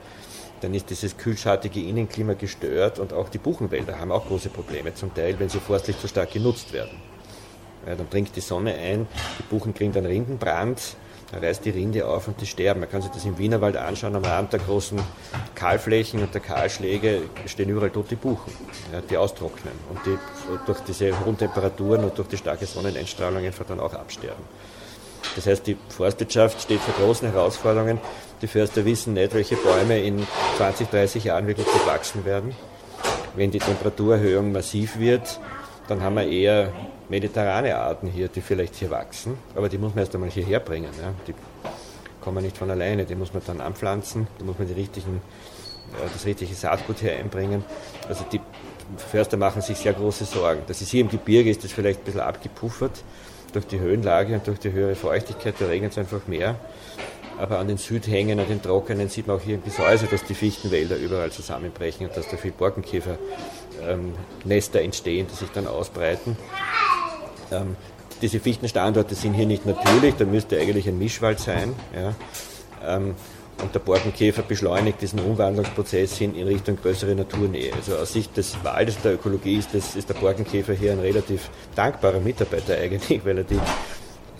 dann 0.60 0.72
ist 0.74 0.90
dieses 0.90 1.16
kühlschattige 1.16 1.80
Innenklima 1.80 2.34
gestört 2.34 3.00
und 3.00 3.12
auch 3.12 3.28
die 3.28 3.38
Buchenwälder 3.38 3.98
haben 3.98 4.12
auch 4.12 4.28
große 4.28 4.48
Probleme 4.48 4.94
zum 4.94 5.12
Teil, 5.12 5.40
wenn 5.40 5.48
sie 5.48 5.58
forstlich 5.58 5.98
zu 5.98 6.06
stark 6.06 6.30
genutzt 6.30 6.72
werden. 6.72 6.96
Ja, 7.84 7.96
dann 7.96 8.08
dringt 8.08 8.36
die 8.36 8.40
Sonne 8.40 8.74
ein, 8.74 9.08
die 9.40 9.42
Buchen 9.50 9.74
kriegen 9.74 9.92
dann 9.92 10.06
Rindenbrand, 10.06 10.80
da 11.32 11.38
reißt 11.38 11.64
die 11.64 11.70
Rinde 11.70 12.06
auf 12.06 12.28
und 12.28 12.40
die 12.40 12.46
sterben. 12.46 12.78
Man 12.78 12.88
kann 12.88 13.02
sich 13.02 13.10
das 13.10 13.24
im 13.24 13.38
Wienerwald 13.38 13.76
anschauen, 13.76 14.14
am 14.14 14.24
Rand 14.24 14.52
der 14.52 14.60
großen 14.60 15.00
Kahlflächen 15.56 16.22
und 16.22 16.32
der 16.32 16.42
Kahlschläge 16.42 17.22
stehen 17.46 17.70
überall 17.70 17.90
tote 17.90 18.14
Buchen, 18.14 18.52
ja, 18.92 19.00
die 19.00 19.16
austrocknen 19.16 19.74
und 19.90 19.98
die 20.06 20.16
durch 20.64 20.78
diese 20.86 21.10
hohen 21.24 21.36
Temperaturen 21.36 22.04
und 22.04 22.16
durch 22.16 22.28
die 22.28 22.36
starke 22.36 22.66
Sonneneinstrahlung 22.66 23.44
einfach 23.44 23.66
dann 23.66 23.80
auch 23.80 23.94
absterben. 23.94 24.44
Das 25.36 25.46
heißt, 25.46 25.66
die 25.66 25.76
Forstwirtschaft 25.88 26.60
steht 26.60 26.80
vor 26.80 26.94
großen 26.94 27.30
Herausforderungen. 27.30 27.98
Die 28.42 28.46
Förster 28.46 28.84
wissen 28.84 29.14
nicht, 29.14 29.34
welche 29.34 29.56
Bäume 29.56 30.00
in 30.00 30.26
20, 30.56 30.88
30 30.88 31.24
Jahren 31.24 31.46
wirklich 31.46 31.66
gewachsen 31.66 32.24
werden. 32.24 32.54
Wenn 33.34 33.50
die 33.50 33.58
Temperaturerhöhung 33.58 34.52
massiv 34.52 34.98
wird, 34.98 35.40
dann 35.88 36.02
haben 36.02 36.16
wir 36.16 36.26
eher 36.26 36.72
mediterrane 37.08 37.76
Arten 37.76 38.08
hier, 38.08 38.28
die 38.28 38.40
vielleicht 38.40 38.74
hier 38.74 38.90
wachsen, 38.90 39.36
aber 39.54 39.68
die 39.68 39.78
muss 39.78 39.94
man 39.94 40.00
erst 40.00 40.14
einmal 40.14 40.30
hierher 40.30 40.60
bringen. 40.60 40.90
Ja. 41.00 41.12
Die 41.26 41.34
kommen 42.20 42.42
nicht 42.44 42.56
von 42.56 42.70
alleine, 42.70 43.04
die 43.04 43.14
muss 43.14 43.32
man 43.32 43.42
dann 43.46 43.60
anpflanzen, 43.60 44.26
da 44.38 44.44
muss 44.44 44.58
man 44.58 44.68
die 44.68 44.74
richtigen, 44.74 45.20
äh, 45.94 46.08
das 46.12 46.24
richtige 46.24 46.54
Saatgut 46.54 46.98
hier 47.00 47.16
einbringen. 47.16 47.64
Also 48.08 48.24
die, 48.30 48.40
Förster 48.96 49.36
machen 49.38 49.62
sich 49.62 49.78
sehr 49.78 49.94
große 49.94 50.24
Sorgen. 50.26 50.62
Das 50.66 50.82
ist 50.82 50.90
hier 50.90 51.00
im 51.00 51.08
Gebirge, 51.08 51.48
ist 51.50 51.64
das 51.64 51.72
vielleicht 51.72 52.00
ein 52.00 52.04
bisschen 52.04 52.20
abgepuffert 52.20 53.02
durch 53.52 53.66
die 53.66 53.78
Höhenlage 53.80 54.34
und 54.34 54.46
durch 54.46 54.58
die 54.58 54.72
höhere 54.72 54.94
Feuchtigkeit, 54.94 55.54
da 55.58 55.66
regnet 55.66 55.92
es 55.92 55.98
einfach 55.98 56.26
mehr. 56.26 56.56
Aber 57.38 57.58
an 57.58 57.68
den 57.68 57.78
Südhängen, 57.78 58.38
an 58.38 58.48
den 58.48 58.62
Trockenen 58.62 59.08
sieht 59.08 59.26
man 59.26 59.36
auch 59.36 59.42
hier 59.42 59.56
im 59.56 59.64
Gesäuse, 59.64 60.06
dass 60.06 60.24
die 60.24 60.34
Fichtenwälder 60.34 60.96
überall 60.96 61.30
zusammenbrechen 61.32 62.06
und 62.06 62.16
dass 62.16 62.28
da 62.28 62.36
viel 62.36 62.52
Borkenkäfernester 62.52 63.18
ähm, 64.80 64.84
entstehen, 64.84 65.26
die 65.30 65.34
sich 65.34 65.48
dann 65.50 65.66
ausbreiten. 65.66 66.36
Ähm, 67.50 67.76
diese 68.20 68.38
Fichtenstandorte 68.38 69.14
sind 69.14 69.34
hier 69.34 69.46
nicht 69.46 69.66
natürlich, 69.66 70.14
da 70.14 70.24
müsste 70.24 70.58
eigentlich 70.58 70.88
ein 70.88 70.98
Mischwald 70.98 71.40
sein. 71.40 71.74
Ja. 71.94 72.14
Ähm, 72.96 73.14
und 73.62 73.74
der 73.74 73.80
Borkenkäfer 73.80 74.42
beschleunigt 74.42 75.00
diesen 75.00 75.20
Umwandlungsprozess 75.20 76.18
hin 76.18 76.34
in 76.34 76.46
Richtung 76.46 76.76
größere 76.76 77.14
Naturnähe. 77.14 77.72
Also 77.72 77.96
aus 77.96 78.12
Sicht 78.12 78.36
des 78.36 78.56
Waldes, 78.62 79.00
der 79.02 79.14
Ökologie, 79.14 79.56
ist, 79.56 79.74
das, 79.74 79.96
ist 79.96 80.08
der 80.08 80.14
Borkenkäfer 80.14 80.74
hier 80.74 80.92
ein 80.92 80.98
relativ 80.98 81.48
dankbarer 81.74 82.20
Mitarbeiter 82.20 82.76
eigentlich, 82.76 83.24
weil 83.24 83.38
er 83.38 83.44
die, 83.44 83.60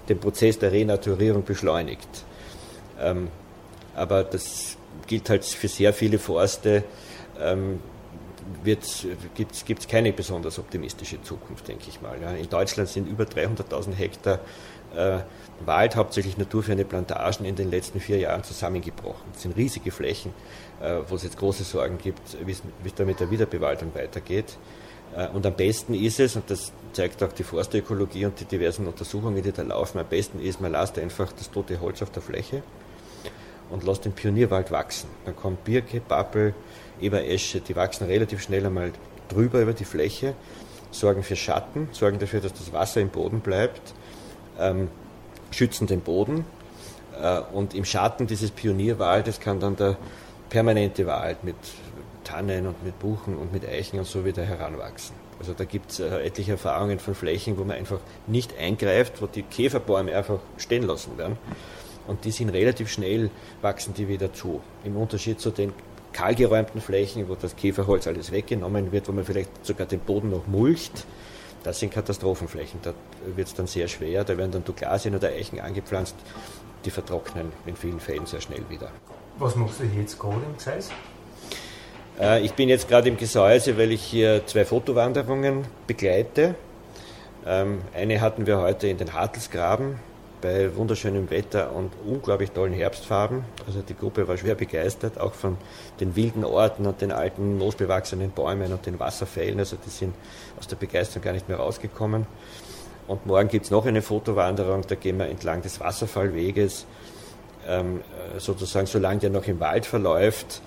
den 0.09 0.19
Prozess 0.19 0.59
der 0.59 0.73
Renaturierung 0.73 1.45
beschleunigt. 1.45 2.09
Ähm, 3.01 3.29
aber 3.95 4.25
das 4.25 4.77
gilt 5.07 5.31
halt 5.31 5.45
für 5.45 5.69
sehr 5.69 5.93
viele 5.93 6.19
Forste. 6.19 6.85
Ähm, 7.41 7.79
gibt 8.65 8.83
es 9.53 9.89
keine 9.89 10.13
besonders 10.13 10.59
optimistische 10.59 11.23
Zukunft, 11.23 11.69
denke 11.69 11.85
ich 11.89 12.01
mal. 12.01 12.21
Ja. 12.21 12.33
In 12.33 12.49
Deutschland 12.49 12.89
sind 12.89 13.09
über 13.09 13.25
300.000 13.25 13.95
Hektar 13.95 14.41
äh, 14.97 15.19
Wald, 15.67 15.97
hauptsächlich 15.97 16.39
naturferne 16.39 16.85
Plantagen, 16.85 17.45
in 17.45 17.55
den 17.55 17.71
letzten 17.71 18.01
vier 18.01 18.19
Jahren 18.19 18.43
zusammengebrochen. 18.43 19.23
Das 19.33 19.43
sind 19.43 19.57
riesige 19.57 19.91
Flächen, 19.91 20.33
äh, 20.81 20.99
wo 21.09 21.15
es 21.15 21.23
jetzt 21.23 21.39
große 21.39 21.65
Sorgen 21.65 21.99
gibt, 21.99 22.21
wie 22.45 22.53
es 22.53 22.95
da 22.95 23.05
mit 23.05 23.21
der 23.21 23.31
Wiederbewaldung 23.31 23.95
weitergeht. 23.95 24.57
Äh, 25.17 25.29
und 25.29 25.47
am 25.47 25.55
besten 25.55 25.95
ist 25.95 26.21
es, 26.21 26.37
und 26.37 26.51
das 26.51 26.73
zeigt 26.93 27.23
auch 27.23 27.33
die 27.33 27.45
Forstökologie 27.45 28.27
und 28.27 28.41
die 28.41 28.45
diversen 28.45 28.87
Untersuchungen, 28.87 29.43
die 29.43 29.53
da 29.53 29.63
laufen, 29.63 29.99
am 29.99 30.07
besten 30.07 30.41
ist, 30.41 30.61
man 30.61 30.73
lasst 30.73 30.99
einfach 30.99 31.33
das 31.33 31.51
tote 31.51 31.81
Holz 31.81 32.03
auf 32.03 32.11
der 32.11 32.23
Fläche 32.23 32.63
und 33.71 33.85
lasst 33.85 34.05
den 34.05 34.13
Pionierwald 34.13 34.71
wachsen. 34.71 35.09
Dann 35.25 35.37
kommt 35.37 35.65
Birke, 35.65 36.01
Pappel, 36.01 36.55
Eberesche, 37.01 37.61
die 37.61 37.77
wachsen 37.77 38.07
relativ 38.07 38.43
schnell 38.43 38.67
einmal 38.67 38.93
drüber 39.29 39.61
über 39.61 39.73
die 39.73 39.85
Fläche, 39.85 40.35
sorgen 40.91 41.23
für 41.23 41.37
Schatten, 41.37 41.89
sorgen 41.93 42.19
dafür, 42.19 42.41
dass 42.41 42.53
das 42.53 42.73
Wasser 42.73 43.01
im 43.01 43.09
Boden 43.09 43.41
bleibt, 43.41 43.95
ähm, 44.59 44.89
schützen 45.51 45.87
den 45.87 46.01
Boden 46.01 46.45
äh, 47.21 47.41
und 47.53 47.75
im 47.75 47.85
Schatten 47.85 48.27
dieses 48.27 48.51
Pionierwaldes 48.51 49.41
kann 49.41 49.61
dann 49.61 49.77
der 49.77 49.97
permanente 50.49 51.07
Wald 51.07 51.45
mit 51.45 51.57
Tannen 52.25 52.67
und 52.67 52.85
mit 52.85 52.99
Buchen 52.99 53.37
und 53.37 53.53
mit 53.53 53.67
Eichen 53.67 53.99
und 53.99 54.07
so 54.07 54.25
wieder 54.25 54.45
heranwachsen. 54.45 55.17
Also 55.39 55.55
da 55.55 55.65
gibt 55.65 55.91
es 55.91 56.01
äh, 56.01 56.25
etliche 56.25 56.53
Erfahrungen 56.53 56.99
von 56.99 57.15
Flächen, 57.15 57.59
wo 57.59 57.65
man 57.65 57.77
einfach 57.77 57.99
nicht 58.27 58.57
eingreift, 58.59 59.21
wo 59.21 59.27
die 59.27 59.43
Käferbäume 59.43 60.15
einfach 60.15 60.39
stehen 60.57 60.85
lassen 60.85 61.19
werden. 61.19 61.37
Und 62.07 62.25
die 62.25 62.31
sind 62.31 62.49
relativ 62.51 62.91
schnell, 62.91 63.31
wachsen 63.61 63.95
die 63.95 64.09
wieder 64.09 64.33
zu. 64.33 64.61
Im 64.85 64.97
Unterschied 64.97 65.41
zu 65.41 65.51
den 65.51 65.73
kahlgeräumten 66.13 66.81
Flächen, 66.81 67.29
wo 67.29 67.35
das 67.35 67.57
Käferholz 67.57 68.07
alles 68.07 68.33
weggenommen 68.33 68.93
wird, 68.93 69.09
wo 69.09 69.13
man 69.13 69.25
vielleicht 69.25 69.65
sogar 69.65 69.87
den 69.87 70.01
Boden 70.01 70.31
noch 70.31 70.47
mulcht. 70.47 71.07
Das 71.65 71.79
sind 71.79 71.93
Katastrophenflächen. 71.93 72.81
Da 72.83 72.93
wird 73.37 73.49
es 73.49 73.55
dann 73.55 73.67
sehr 73.67 73.89
schwer. 73.89 74.25
Da 74.25 74.37
werden 74.37 74.51
dann 74.51 74.65
Douglasien 74.65 75.15
oder 75.15 75.29
Eichen 75.29 75.61
angepflanzt. 75.61 76.17
Die 76.85 76.91
vertrocknen 76.91 77.53
in 77.67 77.77
vielen 77.77 78.01
Fällen 78.01 78.27
sehr 78.27 78.41
schnell 78.41 78.65
wieder. 78.69 78.91
Was 79.39 79.55
machst 79.55 79.81
du 79.81 79.85
jetzt 79.85 80.19
gerade 80.19 80.43
im 80.45 80.57
Gseis? 80.57 80.91
Äh, 82.21 82.45
ich 82.45 82.55
bin 82.55 82.69
jetzt 82.69 82.89
gerade 82.89 83.09
im 83.09 83.17
Gesäuse, 83.17 83.79
weil 83.79 83.93
ich 83.93 84.03
hier 84.03 84.47
zwei 84.47 84.65
Fotowanderungen 84.65 85.65
begleite. 85.87 86.55
Ähm, 87.47 87.83
eine 87.95 88.21
hatten 88.21 88.47
wir 88.47 88.59
heute 88.59 88.89
in 88.89 88.99
den 88.99 89.13
Hartelsgraben 89.13 89.99
bei 90.43 90.75
wunderschönem 90.77 91.31
Wetter 91.31 91.73
und 91.73 91.93
unglaublich 92.05 92.51
tollen 92.51 92.75
Herbstfarben. 92.75 93.45
Also 93.67 93.81
die 93.81 93.95
Gruppe 93.95 94.29
war 94.29 94.37
schwer 94.37 94.57
begeistert, 94.57 95.19
auch 95.19 95.33
von 95.33 95.57
den 96.01 96.15
wilden 96.17 96.45
Orten 96.45 96.85
und 96.85 97.01
den 97.01 97.13
alten 97.13 97.57
moosbewachsenen 97.57 98.31
Bäumen 98.33 98.73
und 98.73 98.85
den 98.85 98.99
Wasserfällen. 98.99 99.59
Also 99.61 99.77
die 99.77 99.91
sind 99.91 100.15
aus 100.59 100.67
der 100.67 100.77
Begeisterung 100.77 101.23
gar 101.23 101.33
nicht 101.33 101.49
mehr 101.49 101.59
rausgekommen. 101.59 102.27
Und 103.09 103.25
morgen 103.25 103.49
gibt 103.49 103.65
es 103.65 103.71
noch 103.71 103.87
eine 103.87 104.03
Fotowanderung, 104.03 104.83
da 104.87 104.95
gehen 104.95 105.19
wir 105.19 105.27
entlang 105.27 105.63
des 105.63 105.81
Wasserfallweges, 105.81 106.87
ähm, 107.67 108.01
sozusagen 108.39 108.87
solange 108.87 109.21
der 109.21 109.31
noch 109.31 109.47
im 109.47 109.61
Wald 109.61 109.87
verläuft. 109.87 110.61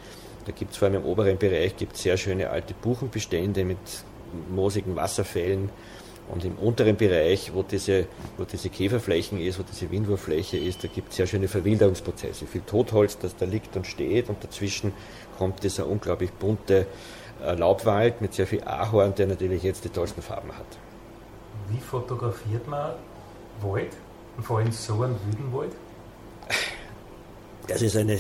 Da 0.46 0.52
gibt 0.52 0.72
es 0.72 0.78
vor 0.78 0.88
allem 0.88 1.02
im 1.02 1.06
oberen 1.06 1.38
Bereich 1.38 1.76
gibt's 1.76 2.04
sehr 2.04 2.18
schöne 2.18 2.50
alte 2.50 2.74
Buchenbestände 2.74 3.66
mit 3.66 3.78
moosigen 4.50 4.96
Wasserfällen 4.96 5.70
und 6.28 6.44
im 6.44 6.56
unteren 6.56 6.96
Bereich, 6.96 7.54
wo 7.54 7.64
diese, 7.64 8.08
wo 8.38 8.46
diese 8.46 8.70
Käferflächen 8.70 9.40
ist, 9.40 9.60
wo 9.60 9.64
diese 9.64 9.92
Windwurffläche 9.92 10.58
ist, 10.58 10.84
da 10.84 10.88
gibt 10.88 11.12
es 11.12 11.18
sehr 11.18 11.28
schöne 11.28 11.48
Verwilderungsprozesse. 11.48 12.48
Viel 12.48 12.62
Totholz, 12.62 13.18
das 13.18 13.36
da 13.36 13.46
liegt 13.46 13.76
und 13.76 13.86
steht 13.86 14.30
und 14.30 14.44
dazwischen 14.44 14.94
kommt 15.38 15.64
dieser 15.64 15.88
unglaublich 15.88 16.32
bunte 16.32 16.88
äh, 17.44 17.54
Laubwald 17.56 18.22
mit 18.22 18.34
sehr 18.34 18.48
viel 18.48 18.64
Ahorn, 18.64 19.14
der 19.16 19.28
natürlich 19.28 19.64
jetzt 19.64 19.84
die 19.86 19.90
tollsten 19.90 20.22
Farben 20.22 20.52
hat. 20.58 20.66
Wie 21.70 21.80
fotografiert 21.80 22.68
man 22.68 22.94
Wald 23.62 23.92
und 24.38 24.44
vor 24.44 24.60
allem 24.60 24.72
so 24.72 24.94
einen 25.02 25.18
wilden 25.26 25.54
Wald? 25.54 25.72
Das 27.68 27.82
ist 27.82 27.98
eine, 27.98 28.20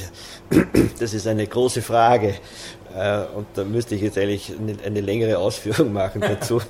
das 0.99 1.13
ist 1.13 1.27
eine 1.27 1.45
große 1.45 1.81
Frage 1.81 2.35
äh, 2.95 3.25
und 3.35 3.47
da 3.53 3.63
müsste 3.63 3.95
ich 3.95 4.01
jetzt 4.01 4.17
eigentlich 4.17 4.53
eine, 4.57 4.75
eine 4.83 5.01
längere 5.01 5.37
Ausführung 5.37 5.93
machen 5.93 6.21
dazu. 6.27 6.61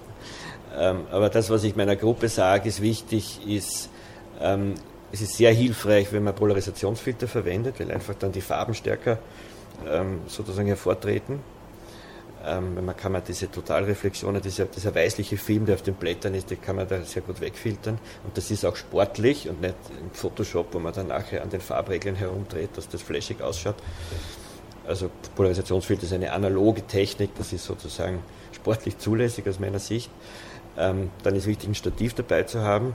Ähm, 0.77 1.01
aber 1.11 1.29
das, 1.29 1.49
was 1.49 1.63
ich 1.63 1.75
meiner 1.75 1.95
Gruppe 1.95 2.29
sage, 2.29 2.69
ist 2.69 2.81
wichtig, 2.81 3.39
ist, 3.47 3.89
ähm, 4.41 4.75
es 5.11 5.21
ist 5.21 5.35
sehr 5.37 5.53
hilfreich, 5.53 6.11
wenn 6.11 6.23
man 6.23 6.35
Polarisationsfilter 6.35 7.27
verwendet, 7.27 7.79
weil 7.79 7.91
einfach 7.91 8.15
dann 8.15 8.31
die 8.31 8.41
Farben 8.41 8.73
stärker 8.73 9.19
ähm, 9.89 10.21
sozusagen 10.27 10.67
hervortreten. 10.67 11.39
Man 12.47 12.95
kann 12.95 13.11
man 13.11 13.23
diese 13.27 13.49
Totalreflexionen, 13.49 14.39
dieser, 14.39 14.65
dieser 14.65 14.93
weißliche 14.93 15.35
Film, 15.35 15.65
der 15.65 15.73
auf 15.73 15.81
den 15.81 15.95
Blättern 15.95 16.35
ist, 16.35 16.51
den 16.51 16.61
kann 16.61 16.75
man 16.75 16.87
da 16.87 17.01
sehr 17.01 17.23
gut 17.23 17.41
wegfiltern. 17.41 17.97
Und 18.23 18.37
das 18.37 18.51
ist 18.51 18.63
auch 18.65 18.75
sportlich 18.75 19.49
und 19.49 19.61
nicht 19.61 19.73
im 19.99 20.11
Photoshop, 20.11 20.67
wo 20.71 20.77
man 20.77 20.93
dann 20.93 21.07
nachher 21.07 21.41
an 21.41 21.49
den 21.49 21.59
Farbregeln 21.59 22.15
herumdreht, 22.15 22.69
dass 22.75 22.87
das 22.87 23.01
flashig 23.01 23.41
ausschaut. 23.41 23.73
Also 24.85 25.09
Polarisationsfilter 25.35 26.03
ist 26.03 26.13
eine 26.13 26.33
analoge 26.33 26.85
Technik, 26.85 27.31
das 27.35 27.51
ist 27.51 27.65
sozusagen 27.65 28.19
sportlich 28.51 28.99
zulässig 28.99 29.47
aus 29.47 29.59
meiner 29.59 29.79
Sicht. 29.79 30.11
Ähm, 30.77 31.09
dann 31.23 31.35
ist 31.35 31.47
wichtig, 31.47 31.69
ein 31.69 31.75
Stativ 31.75 32.13
dabei 32.13 32.43
zu 32.43 32.61
haben, 32.61 32.93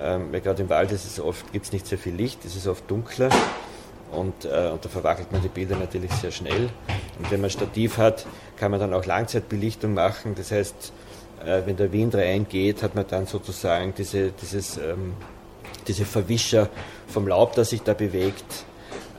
ähm, 0.00 0.32
weil 0.32 0.40
gerade 0.40 0.62
im 0.62 0.68
Wald 0.68 0.92
ist 0.92 1.06
es 1.06 1.18
oft, 1.18 1.52
gibt 1.52 1.66
es 1.66 1.72
nicht 1.72 1.86
sehr 1.86 1.98
viel 1.98 2.14
Licht, 2.14 2.44
es 2.44 2.56
ist 2.56 2.66
oft 2.66 2.90
dunkler 2.90 3.30
und, 4.12 4.44
äh, 4.44 4.70
und 4.72 4.84
da 4.84 4.88
verwackelt 4.88 5.32
man 5.32 5.42
die 5.42 5.48
Bilder 5.48 5.76
natürlich 5.76 6.12
sehr 6.12 6.30
schnell. 6.30 6.68
Und 7.18 7.30
wenn 7.30 7.40
man 7.40 7.48
ein 7.48 7.50
Stativ 7.50 7.98
hat, 7.98 8.26
kann 8.56 8.70
man 8.70 8.80
dann 8.80 8.94
auch 8.94 9.04
Langzeitbelichtung 9.04 9.94
machen. 9.94 10.34
Das 10.36 10.52
heißt, 10.52 10.92
äh, 11.44 11.62
wenn 11.64 11.76
der 11.76 11.92
Wind 11.92 12.14
reingeht, 12.14 12.82
hat 12.82 12.94
man 12.94 13.06
dann 13.08 13.26
sozusagen 13.26 13.94
diese, 13.96 14.32
dieses, 14.32 14.76
ähm, 14.76 15.14
diese 15.88 16.04
Verwischer 16.04 16.68
vom 17.06 17.28
Laub, 17.28 17.54
das 17.54 17.70
sich 17.70 17.82
da 17.82 17.94
bewegt. 17.94 18.64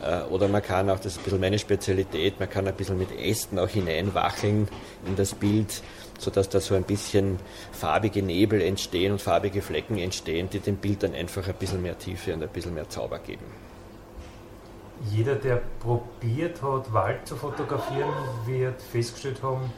Äh, 0.03 0.21
oder 0.31 0.47
man 0.47 0.61
kann 0.61 0.89
auch, 0.89 0.97
das 0.97 1.13
ist 1.13 1.19
ein 1.19 1.23
bisschen 1.23 1.39
meine 1.41 1.59
Spezialität, 1.59 2.39
man 2.39 2.49
kann 2.49 2.67
ein 2.67 2.75
bisschen 2.75 2.97
mit 2.97 3.09
Ästen 3.19 3.59
auch 3.59 3.69
hineinwacheln 3.69 4.67
in 5.05 5.15
das 5.15 5.33
Bild 5.33 5.81
sodass 6.17 6.49
da 6.49 6.59
so 6.59 6.75
ein 6.75 6.83
bisschen 6.83 7.39
farbige 7.71 8.23
Nebel 8.23 8.61
entstehen 8.61 9.13
und 9.13 9.21
farbige 9.21 9.61
Flecken 9.61 9.97
entstehen, 9.97 10.49
die 10.49 10.59
dem 10.59 10.77
Bild 10.77 11.03
dann 11.03 11.13
einfach 11.13 11.47
ein 11.47 11.55
bisschen 11.55 11.81
mehr 11.81 11.97
Tiefe 11.97 12.33
und 12.33 12.43
ein 12.43 12.49
bisschen 12.49 12.73
mehr 12.73 12.89
Zauber 12.89 13.19
geben. 13.19 13.45
Jeder, 15.11 15.35
der 15.35 15.61
probiert 15.79 16.61
hat, 16.63 16.91
Wald 16.91 17.27
zu 17.27 17.35
fotografieren, 17.35 18.09
wird 18.45 18.81
festgestellt 18.81 19.43
haben, 19.43 19.71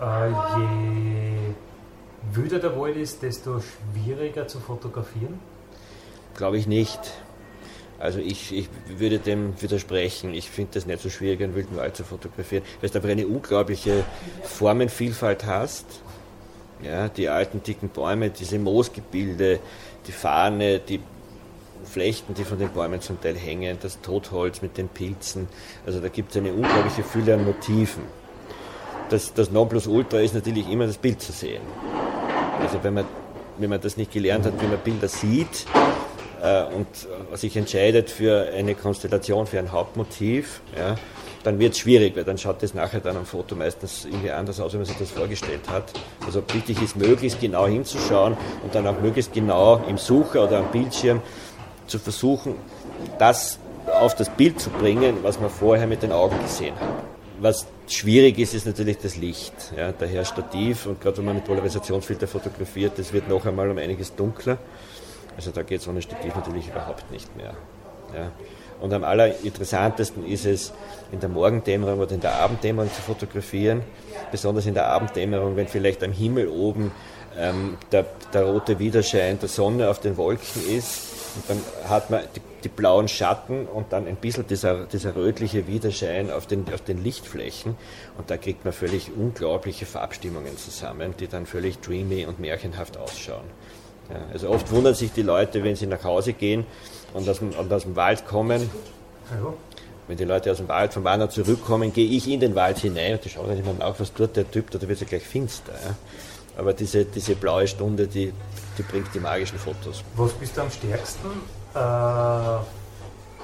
äh, 0.00 0.28
je 0.30 1.54
wüder 2.32 2.58
der 2.58 2.78
Wald 2.78 2.96
ist, 2.96 3.22
desto 3.22 3.60
schwieriger 3.60 4.48
zu 4.48 4.58
fotografieren? 4.58 5.38
Glaube 6.34 6.56
ich 6.56 6.66
nicht. 6.66 6.98
Also 8.02 8.18
ich, 8.18 8.52
ich 8.52 8.68
würde 8.98 9.20
dem 9.20 9.54
widersprechen. 9.62 10.34
Ich 10.34 10.50
finde 10.50 10.72
das 10.74 10.86
nicht 10.86 11.00
so 11.00 11.08
schwierig, 11.08 11.40
einen 11.40 11.54
wilden 11.54 11.76
Wald 11.76 11.96
zu 11.96 12.02
fotografieren, 12.02 12.64
weil 12.80 12.90
du 12.90 12.96
einfach 12.96 13.08
eine 13.08 13.28
unglaubliche 13.28 14.02
Formenvielfalt 14.42 15.46
hast. 15.46 15.86
Ja, 16.82 17.08
die 17.08 17.28
alten 17.28 17.62
dicken 17.62 17.90
Bäume, 17.90 18.30
diese 18.30 18.58
Moosgebilde, 18.58 19.60
die 20.08 20.12
Fahne, 20.12 20.80
die 20.80 20.98
Flechten, 21.84 22.34
die 22.34 22.42
von 22.42 22.58
den 22.58 22.70
Bäumen 22.70 23.00
zum 23.00 23.20
Teil 23.20 23.36
hängen, 23.36 23.78
das 23.80 24.00
Totholz 24.00 24.62
mit 24.62 24.78
den 24.78 24.88
Pilzen. 24.88 25.46
Also 25.86 26.00
da 26.00 26.08
gibt 26.08 26.32
es 26.32 26.38
eine 26.38 26.52
unglaubliche 26.52 27.04
Fülle 27.04 27.34
an 27.34 27.44
Motiven. 27.44 28.02
Das, 29.10 29.32
das 29.32 29.52
Nonplusultra 29.52 30.18
ist 30.18 30.34
natürlich 30.34 30.68
immer 30.68 30.88
das 30.88 30.98
Bild 30.98 31.20
zu 31.22 31.30
sehen. 31.30 31.62
Also 32.60 32.82
wenn 32.82 32.94
man, 32.94 33.04
wenn 33.58 33.70
man 33.70 33.80
das 33.80 33.96
nicht 33.96 34.10
gelernt 34.10 34.44
hat, 34.44 34.60
wie 34.60 34.66
man 34.66 34.78
Bilder 34.78 35.06
sieht, 35.06 35.66
und 36.74 36.88
sich 37.38 37.56
entscheidet 37.56 38.10
für 38.10 38.48
eine 38.52 38.74
Konstellation, 38.74 39.46
für 39.46 39.60
ein 39.60 39.70
Hauptmotiv, 39.70 40.60
ja, 40.76 40.96
dann 41.44 41.58
wird 41.58 41.72
es 41.72 41.78
schwierig, 41.78 42.16
weil 42.16 42.24
dann 42.24 42.38
schaut 42.38 42.62
das 42.62 42.74
nachher 42.74 43.00
dann 43.00 43.16
am 43.16 43.26
Foto 43.26 43.54
meistens 43.54 44.04
irgendwie 44.04 44.30
anders 44.30 44.60
aus, 44.60 44.72
wie 44.72 44.76
man 44.76 44.86
sich 44.86 44.96
das 44.96 45.10
vorgestellt 45.10 45.68
hat. 45.68 45.92
Also 46.24 46.42
wichtig 46.52 46.80
ist, 46.82 46.96
möglichst 46.96 47.40
genau 47.40 47.66
hinzuschauen 47.66 48.36
und 48.62 48.74
dann 48.74 48.86
auch 48.86 49.00
möglichst 49.00 49.32
genau 49.32 49.82
im 49.88 49.98
Sucher 49.98 50.44
oder 50.44 50.58
am 50.58 50.70
Bildschirm 50.70 51.20
zu 51.86 51.98
versuchen, 51.98 52.54
das 53.18 53.58
auf 54.00 54.14
das 54.14 54.28
Bild 54.30 54.60
zu 54.60 54.70
bringen, 54.70 55.18
was 55.22 55.40
man 55.40 55.50
vorher 55.50 55.86
mit 55.86 56.02
den 56.02 56.12
Augen 56.12 56.40
gesehen 56.42 56.74
hat. 56.78 56.88
Was 57.40 57.66
schwierig 57.88 58.38
ist, 58.38 58.54
ist 58.54 58.66
natürlich 58.66 58.98
das 58.98 59.16
Licht. 59.16 59.52
Ja, 59.76 59.92
daher 59.92 60.24
Stativ 60.24 60.86
und 60.86 61.00
gerade 61.00 61.18
wenn 61.18 61.24
man 61.24 61.34
mit 61.36 61.44
Polarisationsfilter 61.44 62.28
fotografiert, 62.28 62.98
das 62.98 63.12
wird 63.12 63.28
noch 63.28 63.44
einmal 63.46 63.68
um 63.68 63.78
einiges 63.78 64.14
dunkler. 64.14 64.58
Also 65.36 65.50
da 65.50 65.62
geht 65.62 65.80
es 65.80 65.88
ohne 65.88 66.02
Stativ 66.02 66.34
natürlich 66.34 66.68
überhaupt 66.68 67.10
nicht 67.10 67.34
mehr. 67.36 67.54
Ja. 68.14 68.30
Und 68.80 68.92
am 68.92 69.04
allerinteressantesten 69.04 70.26
ist 70.26 70.44
es, 70.44 70.72
in 71.12 71.20
der 71.20 71.28
Morgendämmerung 71.28 72.00
oder 72.00 72.12
in 72.12 72.20
der 72.20 72.34
Abenddämmerung 72.34 72.92
zu 72.92 73.00
fotografieren. 73.00 73.82
Besonders 74.32 74.66
in 74.66 74.74
der 74.74 74.88
Abenddämmerung, 74.88 75.54
wenn 75.54 75.68
vielleicht 75.68 76.02
am 76.02 76.10
Himmel 76.10 76.48
oben 76.48 76.90
ähm, 77.38 77.76
der, 77.92 78.06
der, 78.32 78.44
rote 78.44 78.78
Widerschein 78.78 79.38
der 79.38 79.48
Sonne 79.48 79.88
auf 79.88 80.00
den 80.00 80.16
Wolken 80.16 80.68
ist. 80.68 81.12
Und 81.36 81.44
dann 81.48 81.88
hat 81.88 82.10
man 82.10 82.22
die, 82.34 82.40
die 82.64 82.68
blauen 82.68 83.08
Schatten 83.08 83.66
und 83.66 83.92
dann 83.92 84.06
ein 84.06 84.16
bisschen 84.16 84.46
dieser, 84.46 84.84
dieser 84.86 85.14
rötliche 85.14 85.66
Widerschein 85.66 86.30
auf 86.30 86.46
den, 86.46 86.64
auf 86.74 86.82
den 86.82 87.02
Lichtflächen. 87.02 87.76
Und 88.18 88.30
da 88.30 88.36
kriegt 88.36 88.64
man 88.64 88.74
völlig 88.74 89.12
unglaubliche 89.16 89.86
Farbstimmungen 89.86 90.58
zusammen, 90.58 91.14
die 91.20 91.28
dann 91.28 91.46
völlig 91.46 91.78
dreamy 91.78 92.26
und 92.26 92.40
märchenhaft 92.40 92.96
ausschauen. 92.96 93.44
Ja, 94.12 94.18
also 94.32 94.50
oft 94.50 94.70
wundern 94.70 94.94
sich 94.94 95.12
die 95.12 95.22
Leute, 95.22 95.64
wenn 95.64 95.74
sie 95.74 95.86
nach 95.86 96.04
Hause 96.04 96.34
gehen 96.34 96.66
und 97.14 97.28
aus 97.28 97.38
dem, 97.38 97.50
und 97.50 97.72
aus 97.72 97.84
dem 97.84 97.96
Wald 97.96 98.26
kommen. 98.26 98.70
Hallo. 99.30 99.54
Wenn 100.06 100.16
die 100.16 100.24
Leute 100.24 100.50
aus 100.50 100.58
dem 100.58 100.68
Wald 100.68 100.92
vom 100.92 101.04
Wandern 101.04 101.30
zurückkommen, 101.30 101.92
gehe 101.92 102.08
ich 102.08 102.28
in 102.28 102.40
den 102.40 102.54
Wald 102.54 102.78
hinein 102.78 103.14
und 103.14 103.24
die 103.24 103.30
schauen 103.30 103.56
sich 103.56 103.64
mal 103.64 103.80
auf, 103.82 104.00
was 104.00 104.12
tut 104.12 104.36
der 104.36 104.50
Typ, 104.50 104.70
da 104.70 104.80
wird 104.80 104.90
es 104.90 105.00
ja 105.00 105.06
gleich 105.06 105.26
finster. 105.26 105.72
Ja. 105.72 105.94
Aber 106.58 106.74
diese, 106.74 107.04
diese 107.06 107.34
blaue 107.34 107.66
Stunde, 107.66 108.06
die, 108.06 108.32
die 108.76 108.82
bringt 108.82 109.14
die 109.14 109.20
magischen 109.20 109.58
Fotos. 109.58 110.04
Was 110.16 110.32
bist 110.32 110.56
du 110.56 110.60
am 110.60 110.70
stärksten? 110.70 111.30
Äh, 111.74 111.78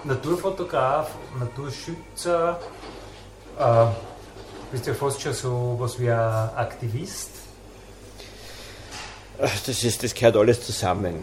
Naturfotograf, 0.04 1.12
Naturschützer, 1.38 2.60
äh, 3.58 3.86
bist 4.70 4.86
du 4.86 4.90
ja 4.90 4.96
fast 4.96 5.22
schon 5.22 5.32
so 5.32 5.76
was 5.78 5.98
wie 5.98 6.10
ein 6.10 6.50
Aktivist? 6.56 7.37
Das, 9.38 9.84
ist, 9.84 10.02
das 10.02 10.14
gehört 10.14 10.36
alles 10.36 10.62
zusammen. 10.62 11.22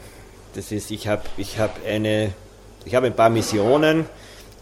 Das 0.54 0.72
ist, 0.72 0.90
ich 0.90 1.08
habe 1.08 1.24
ich 1.36 1.60
hab 1.60 1.86
eine, 1.86 2.34
ein 2.90 3.16
paar 3.16 3.30
Missionen. 3.30 4.06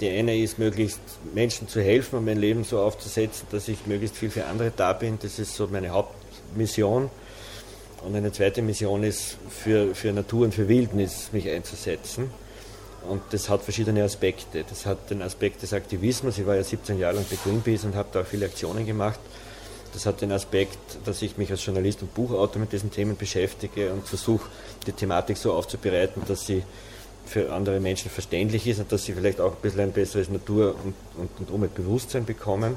Die 0.02 0.10
eine 0.10 0.36
ist, 0.36 0.58
möglichst 0.58 1.00
Menschen 1.36 1.68
zu 1.68 1.80
helfen 1.80 2.18
und 2.18 2.26
mein 2.26 2.38
Leben 2.38 2.64
so 2.64 2.80
aufzusetzen, 2.80 3.48
dass 3.52 3.68
ich 3.68 3.86
möglichst 3.86 4.18
viel 4.18 4.32
für 4.32 4.46
andere 4.46 4.72
da 4.76 4.94
bin. 4.94 5.20
Das 5.22 5.38
ist 5.38 5.56
so 5.56 5.68
meine 5.68 5.90
Hauptmission. 5.90 7.12
Und 8.04 8.16
eine 8.16 8.32
zweite 8.32 8.64
Mission 8.64 9.04
ist, 9.04 9.38
für, 9.50 9.94
für 9.94 10.12
Natur 10.12 10.46
und 10.46 10.54
für 10.54 10.68
Wildnis 10.68 11.30
mich 11.32 11.48
einzusetzen. 11.48 12.32
Und 13.08 13.22
das 13.32 13.50
hat 13.50 13.62
verschiedene 13.62 14.04
Aspekte. 14.04 14.66
Das 14.68 14.88
hat 14.88 15.12
den 15.12 15.22
Aspekt 15.22 15.62
des 15.62 15.74
Aktivismus. 15.74 16.40
Ich 16.40 16.46
war 16.48 16.56
ja 16.56 16.64
17 16.64 16.98
Jahre 16.98 17.18
lang 17.18 17.26
bei 17.30 17.38
Greenpeace 17.44 17.86
und 17.86 17.96
habe 17.96 18.10
da 18.12 18.22
auch 18.22 18.26
viele 18.26 18.46
Aktionen 18.46 18.86
gemacht. 18.86 19.20
Das 19.94 20.08
hat 20.08 20.22
den 20.22 20.32
Aspekt, 20.32 20.98
dass 21.06 21.22
ich 21.22 21.38
mich 21.38 21.52
als 21.52 21.64
Journalist 21.64 22.02
und 22.02 22.14
Buchautor 22.14 22.60
mit 22.60 22.72
diesen 22.72 22.92
Themen 22.92 23.16
beschäftige 23.16 23.94
und 23.94 24.08
versuche, 24.08 24.50
die 24.88 24.92
Thematik 24.92 25.38
so 25.38 25.54
aufzubereiten, 25.54 26.24
dass 26.28 26.48
sie 26.48 26.64
für 27.26 27.54
andere 27.54 27.80
Menschen 27.80 28.10
verständlich 28.10 28.68
ist 28.68 28.80
und 28.80 28.92
dass 28.92 29.06
sie 29.06 29.14
vielleicht 29.14 29.40
auch 29.40 29.52
ein 29.52 29.62
bisschen 29.62 29.82
ein 29.82 29.92
besseres 29.92 30.30
Natur- 30.30 30.76
und, 30.84 30.96
und, 31.18 31.30
und 31.40 31.52
Umweltbewusstsein 31.52 32.26
bekommen. 32.26 32.76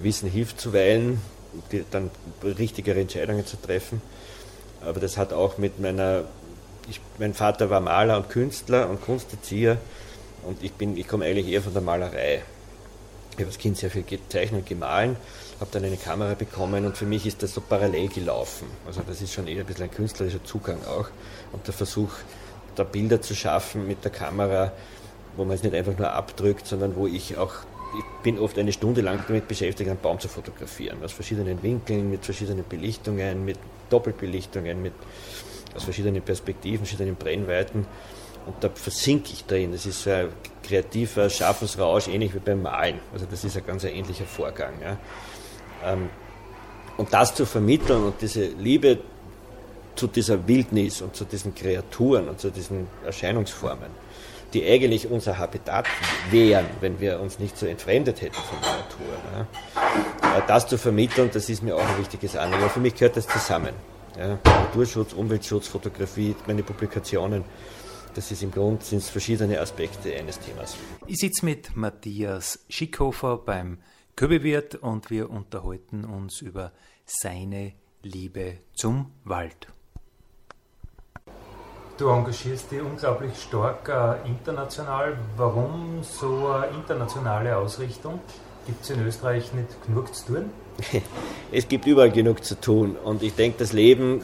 Wissen 0.00 0.28
hilft 0.28 0.60
zuweilen, 0.60 1.20
die, 1.70 1.84
dann 1.90 2.10
richtigere 2.42 3.00
Entscheidungen 3.00 3.46
zu 3.46 3.56
treffen. 3.60 4.00
Aber 4.80 5.00
das 5.00 5.16
hat 5.16 5.32
auch 5.32 5.58
mit 5.58 5.78
meiner, 5.78 6.24
ich, 6.88 7.00
mein 7.18 7.34
Vater 7.34 7.70
war 7.70 7.80
Maler 7.80 8.16
und 8.16 8.30
Künstler 8.30 8.88
und 8.88 9.00
Kunsterzieher 9.02 9.78
und 10.42 10.62
ich, 10.62 10.72
ich 10.80 11.06
komme 11.06 11.26
eigentlich 11.26 11.48
eher 11.48 11.62
von 11.62 11.72
der 11.72 11.82
Malerei. 11.82 12.42
Ich 13.32 13.36
habe 13.36 13.46
als 13.46 13.58
Kind 13.58 13.76
sehr 13.76 13.90
viel 13.90 14.02
gezeichnet 14.02 14.62
und 14.62 14.68
gemahlen 14.68 15.16
habe 15.60 15.70
dann 15.72 15.84
eine 15.84 15.96
Kamera 15.96 16.34
bekommen 16.34 16.84
und 16.84 16.96
für 16.96 17.06
mich 17.06 17.26
ist 17.26 17.42
das 17.42 17.54
so 17.54 17.60
parallel 17.60 18.08
gelaufen. 18.08 18.66
Also 18.86 19.02
das 19.06 19.22
ist 19.22 19.32
schon 19.32 19.46
eher 19.46 19.60
ein 19.60 19.66
bisschen 19.66 19.84
ein 19.84 19.90
künstlerischer 19.90 20.42
Zugang 20.44 20.78
auch 20.84 21.08
und 21.52 21.66
der 21.66 21.74
Versuch, 21.74 22.10
da 22.74 22.84
Bilder 22.84 23.20
zu 23.20 23.34
schaffen 23.34 23.86
mit 23.86 24.04
der 24.04 24.10
Kamera, 24.10 24.72
wo 25.36 25.44
man 25.44 25.54
es 25.54 25.62
nicht 25.62 25.74
einfach 25.74 25.96
nur 25.96 26.10
abdrückt, 26.10 26.66
sondern 26.66 26.96
wo 26.96 27.06
ich 27.06 27.36
auch, 27.36 27.54
ich 27.96 28.22
bin 28.22 28.38
oft 28.38 28.58
eine 28.58 28.72
Stunde 28.72 29.00
lang 29.00 29.22
damit 29.26 29.46
beschäftigt, 29.46 29.88
einen 29.88 30.00
Baum 30.00 30.18
zu 30.18 30.28
fotografieren, 30.28 30.98
aus 31.04 31.12
verschiedenen 31.12 31.62
Winkeln, 31.62 32.10
mit 32.10 32.24
verschiedenen 32.24 32.64
Belichtungen, 32.68 33.44
mit 33.44 33.58
Doppelbelichtungen, 33.90 34.82
mit, 34.82 34.92
aus 35.74 35.84
verschiedenen 35.84 36.22
Perspektiven, 36.22 36.78
verschiedenen 36.78 37.16
Brennweiten. 37.16 37.86
Und 38.46 38.56
da 38.60 38.68
versinke 38.68 39.32
ich 39.32 39.44
drin. 39.46 39.72
Das 39.72 39.86
ist 39.86 40.02
so 40.02 40.10
ein 40.10 40.28
kreativer 40.62 41.30
Schaffensrausch, 41.30 42.08
ähnlich 42.08 42.34
wie 42.34 42.40
beim 42.40 42.62
Malen. 42.62 43.00
Also 43.12 43.26
das 43.30 43.44
ist 43.44 43.56
ein 43.56 43.66
ganz 43.66 43.84
ähnlicher 43.84 44.26
Vorgang. 44.26 44.74
Ja. 44.82 44.98
Ähm, 45.84 46.08
und 46.96 47.12
das 47.12 47.34
zu 47.34 47.44
vermitteln 47.44 48.04
und 48.04 48.20
diese 48.20 48.44
Liebe 48.44 48.98
zu 49.96 50.06
dieser 50.06 50.46
Wildnis 50.46 51.02
und 51.02 51.14
zu 51.14 51.24
diesen 51.24 51.54
Kreaturen 51.54 52.28
und 52.28 52.40
zu 52.40 52.50
diesen 52.50 52.86
Erscheinungsformen, 53.04 53.90
die 54.52 54.64
eigentlich 54.64 55.10
unser 55.10 55.38
Habitat 55.38 55.86
wären, 56.30 56.66
wenn 56.80 57.00
wir 57.00 57.20
uns 57.20 57.38
nicht 57.38 57.56
so 57.56 57.66
entfremdet 57.66 58.20
hätten 58.20 58.34
von 58.34 58.58
der 58.60 58.70
Natur. 58.70 60.38
Äh, 60.38 60.42
das 60.46 60.66
zu 60.66 60.78
vermitteln, 60.78 61.30
das 61.32 61.48
ist 61.48 61.62
mir 61.62 61.76
auch 61.76 61.86
ein 61.86 61.98
wichtiges 61.98 62.36
Anliegen. 62.36 62.68
Für 62.70 62.80
mich 62.80 62.94
gehört 62.94 63.16
das 63.16 63.26
zusammen. 63.26 63.74
Ja. 64.18 64.38
Naturschutz, 64.44 65.12
Umweltschutz, 65.12 65.66
Fotografie, 65.66 66.36
meine 66.46 66.62
Publikationen, 66.62 67.44
das 68.14 68.30
ist 68.30 68.44
im 68.44 68.52
Grunde 68.52 68.84
verschiedene 69.00 69.60
Aspekte 69.60 70.14
eines 70.14 70.38
Themas. 70.38 70.76
Ich 71.06 71.18
sitze 71.18 71.44
mit 71.44 71.74
Matthias 71.76 72.64
Schickhofer 72.68 73.38
beim 73.38 73.78
Köbewirt 74.16 74.76
und 74.76 75.10
wir 75.10 75.28
unterhalten 75.28 76.04
uns 76.04 76.40
über 76.40 76.72
seine 77.04 77.72
Liebe 78.02 78.58
zum 78.74 79.10
Wald. 79.24 79.66
Du 81.98 82.08
engagierst 82.08 82.70
dich 82.70 82.80
unglaublich 82.80 83.32
stark 83.40 83.88
äh, 83.88 84.28
international. 84.28 85.16
Warum 85.36 86.02
so 86.02 86.48
eine 86.48 86.76
internationale 86.76 87.56
Ausrichtung? 87.56 88.20
Gibt 88.66 88.82
es 88.82 88.90
in 88.90 89.04
Österreich 89.06 89.52
nicht 89.52 89.84
genug 89.86 90.14
zu 90.14 90.26
tun? 90.26 90.50
Es 91.52 91.68
gibt 91.68 91.86
überall 91.86 92.10
genug 92.10 92.44
zu 92.44 92.60
tun 92.60 92.96
und 92.96 93.22
ich 93.22 93.34
denke, 93.34 93.58
das 93.58 93.72
Leben 93.72 94.22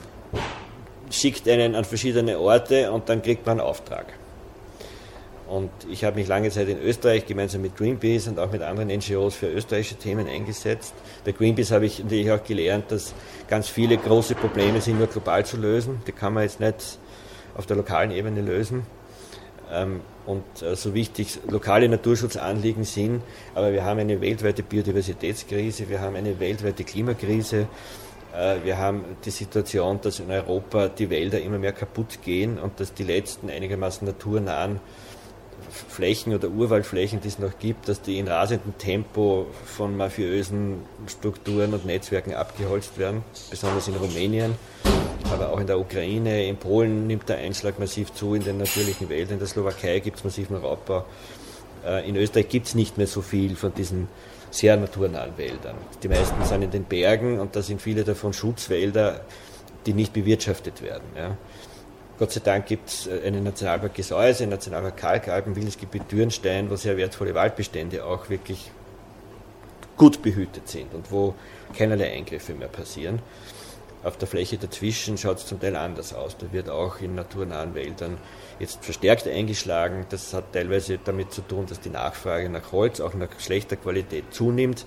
schickt 1.11 1.49
einen 1.49 1.77
an 1.77 1.85
verschiedene 1.85 2.39
Orte 2.39 2.91
und 2.91 3.09
dann 3.09 3.23
kriegt 3.23 3.47
man 3.47 3.61
einen 3.61 3.69
Auftrag. 3.69 4.20
Und 5.51 5.71
ich 5.91 6.05
habe 6.05 6.15
mich 6.17 6.29
lange 6.29 6.49
Zeit 6.51 6.69
in 6.69 6.81
Österreich 6.81 7.27
gemeinsam 7.27 7.63
mit 7.63 7.77
Greenpeace 7.77 8.29
und 8.29 8.39
auch 8.39 8.53
mit 8.53 8.63
anderen 8.63 8.89
NGOs 8.89 9.35
für 9.35 9.49
österreichische 9.49 9.97
Themen 9.97 10.29
eingesetzt. 10.29 10.95
Bei 11.25 11.33
Greenpeace 11.33 11.73
habe 11.73 11.87
ich 11.87 11.99
natürlich 11.99 12.31
auch 12.31 12.45
gelernt, 12.45 12.85
dass 12.93 13.13
ganz 13.49 13.69
viele 13.69 13.97
große 13.97 14.37
Probleme 14.37 14.81
sind 14.81 14.99
nur 14.99 15.09
global 15.09 15.45
zu 15.45 15.57
lösen. 15.57 16.03
Die 16.07 16.13
kann 16.13 16.35
man 16.35 16.45
jetzt 16.45 16.61
nicht 16.61 17.01
auf 17.57 17.67
der 17.67 17.77
lokalen 17.77 18.13
Ebene 18.13 18.43
lösen. 18.43 18.87
Ähm, 19.73 20.03
und 20.25 20.45
äh, 20.63 20.77
so 20.77 20.95
wichtig 20.95 21.41
lokale 21.49 21.89
Naturschutzanliegen 21.89 22.85
sind, 22.85 23.21
aber 23.53 23.73
wir 23.73 23.85
haben 23.85 23.99
eine 23.99 24.21
weltweite 24.21 24.63
Biodiversitätskrise, 24.63 25.89
wir 25.89 26.01
haben 26.01 26.15
eine 26.15 26.39
weltweite 26.39 26.85
Klimakrise, 26.85 27.67
äh, 28.37 28.57
wir 28.65 28.79
haben 28.79 29.05
die 29.25 29.31
Situation, 29.31 30.01
dass 30.01 30.21
in 30.21 30.31
Europa 30.31 30.89
die 30.89 31.11
Wälder 31.11 31.41
immer 31.41 31.59
mehr 31.59 31.73
kaputt 31.73 32.23
gehen 32.25 32.59
und 32.59 32.79
dass 32.79 32.95
die 32.95 33.05
letzten 33.05 33.51
einigermaßen 33.51 34.07
naturnahen 34.07 34.81
Flächen 35.89 36.35
oder 36.35 36.49
Urwaldflächen, 36.49 37.21
die 37.21 37.29
es 37.29 37.39
noch 37.39 37.59
gibt, 37.59 37.89
dass 37.89 38.03
die 38.03 38.19
in 38.19 38.29
rasendem 38.29 38.77
Tempo 38.79 39.47
von 39.65 39.97
mafiösen 39.97 40.83
Strukturen 41.07 41.73
und 41.75 41.87
Netzwerken 41.87 42.35
abgeholzt 42.35 42.99
werden, 42.99 43.23
besonders 43.51 43.89
in 43.89 43.97
Rumänien, 43.97 44.55
aber 45.33 45.53
auch 45.53 45.61
in 45.61 45.67
der 45.67 45.79
Ukraine, 45.79 46.47
in 46.47 46.57
Polen 46.57 47.07
nimmt 47.07 47.29
der 47.29 47.39
Einschlag 47.39 47.79
massiv 47.79 48.13
zu, 48.13 48.35
in 48.35 48.45
den 48.45 48.59
natürlichen 48.59 49.09
Wäldern, 49.09 49.35
in 49.35 49.39
der 49.39 49.49
Slowakei 49.49 50.01
gibt 50.01 50.19
es 50.19 50.25
massiven 50.25 50.57
Raubbau. 50.57 51.05
Äh, 51.85 52.09
in 52.09 52.17
Österreich 52.17 52.49
gibt 52.49 52.67
es 52.67 52.75
nicht 52.75 52.99
mehr 52.99 53.07
so 53.07 53.23
viel 53.23 53.57
von 53.57 53.73
diesen 53.75 54.09
sehr 54.51 54.77
naturnahen 54.77 55.37
Wäldern. 55.37 55.77
Die 56.03 56.09
meisten 56.09 56.45
sind 56.45 56.63
in 56.63 56.71
den 56.71 56.85
Bergen 56.85 57.39
und 57.39 57.55
da 57.55 57.63
sind 57.63 57.81
viele 57.81 58.05
davon 58.05 58.33
Schutzwälder, 58.33 59.21
die 59.87 59.93
nicht 59.93 60.13
bewirtschaftet 60.13 60.83
werden. 60.83 61.05
Ja. 61.17 61.37
Gott 62.21 62.33
sei 62.33 62.41
Dank 62.41 62.67
gibt 62.67 62.91
es 62.91 63.07
äh, 63.07 63.23
einen 63.27 63.45
Nationalpark 63.45 63.95
Gesäuse, 63.95 64.43
einen 64.43 64.51
Nationalpark 64.51 64.95
Kalkalpen, 64.99 65.57
Willisgebiet 65.57 66.13
Dürnstein, 66.13 66.69
wo 66.69 66.77
sehr 66.77 66.99
wertvolle 66.99 67.35
Waldbestände 67.35 68.05
auch 68.05 68.29
wirklich 68.29 68.71
gut 69.97 70.21
behütet 70.21 70.69
sind 70.69 70.93
und 70.93 71.11
wo 71.11 71.35
keinerlei 71.75 72.13
Eingriffe 72.13 72.53
mehr 72.53 72.69
passieren. 72.69 73.21
Auf 74.05 74.19
der 74.19 74.29
Fläche 74.29 74.59
dazwischen 74.59 75.17
schaut 75.17 75.39
es 75.39 75.47
zum 75.47 75.61
Teil 75.61 75.77
anders 75.77 76.13
aus. 76.13 76.37
Da 76.37 76.53
wird 76.53 76.69
auch 76.69 77.01
in 77.01 77.15
naturnahen 77.15 77.75
Wäldern 77.75 78.19
jetzt 78.59 78.85
verstärkt 78.85 79.27
eingeschlagen. 79.27 80.05
Das 80.11 80.35
hat 80.35 80.53
teilweise 80.53 80.99
damit 81.03 81.33
zu 81.33 81.41
tun, 81.41 81.65
dass 81.67 81.81
die 81.81 81.89
Nachfrage 81.89 82.51
nach 82.51 82.71
Holz 82.71 83.01
auch 83.01 83.15
nach 83.15 83.29
schlechter 83.39 83.77
Qualität 83.77 84.25
zunimmt, 84.31 84.85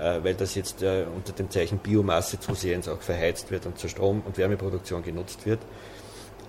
äh, 0.00 0.24
weil 0.24 0.32
das 0.32 0.54
jetzt 0.54 0.82
äh, 0.82 1.04
unter 1.14 1.34
dem 1.34 1.50
Zeichen 1.50 1.80
Biomasse 1.80 2.40
zusehends 2.40 2.88
auch 2.88 3.02
verheizt 3.02 3.50
wird 3.50 3.66
und 3.66 3.78
zur 3.78 3.90
Strom- 3.90 4.22
und 4.24 4.38
Wärmeproduktion 4.38 5.02
genutzt 5.02 5.44
wird. 5.44 5.60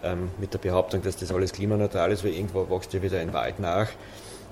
Ähm, 0.04 0.32
mit 0.38 0.54
der 0.54 0.60
Behauptung, 0.60 1.02
dass 1.02 1.16
das 1.16 1.32
alles 1.32 1.54
klimaneutral 1.54 2.12
ist, 2.12 2.26
weil 2.26 2.34
irgendwo 2.34 2.70
wächst 2.70 2.94
ja 2.94 3.02
wieder 3.02 3.20
ein 3.20 3.32
Wald 3.32 3.60
nach. 3.60 3.88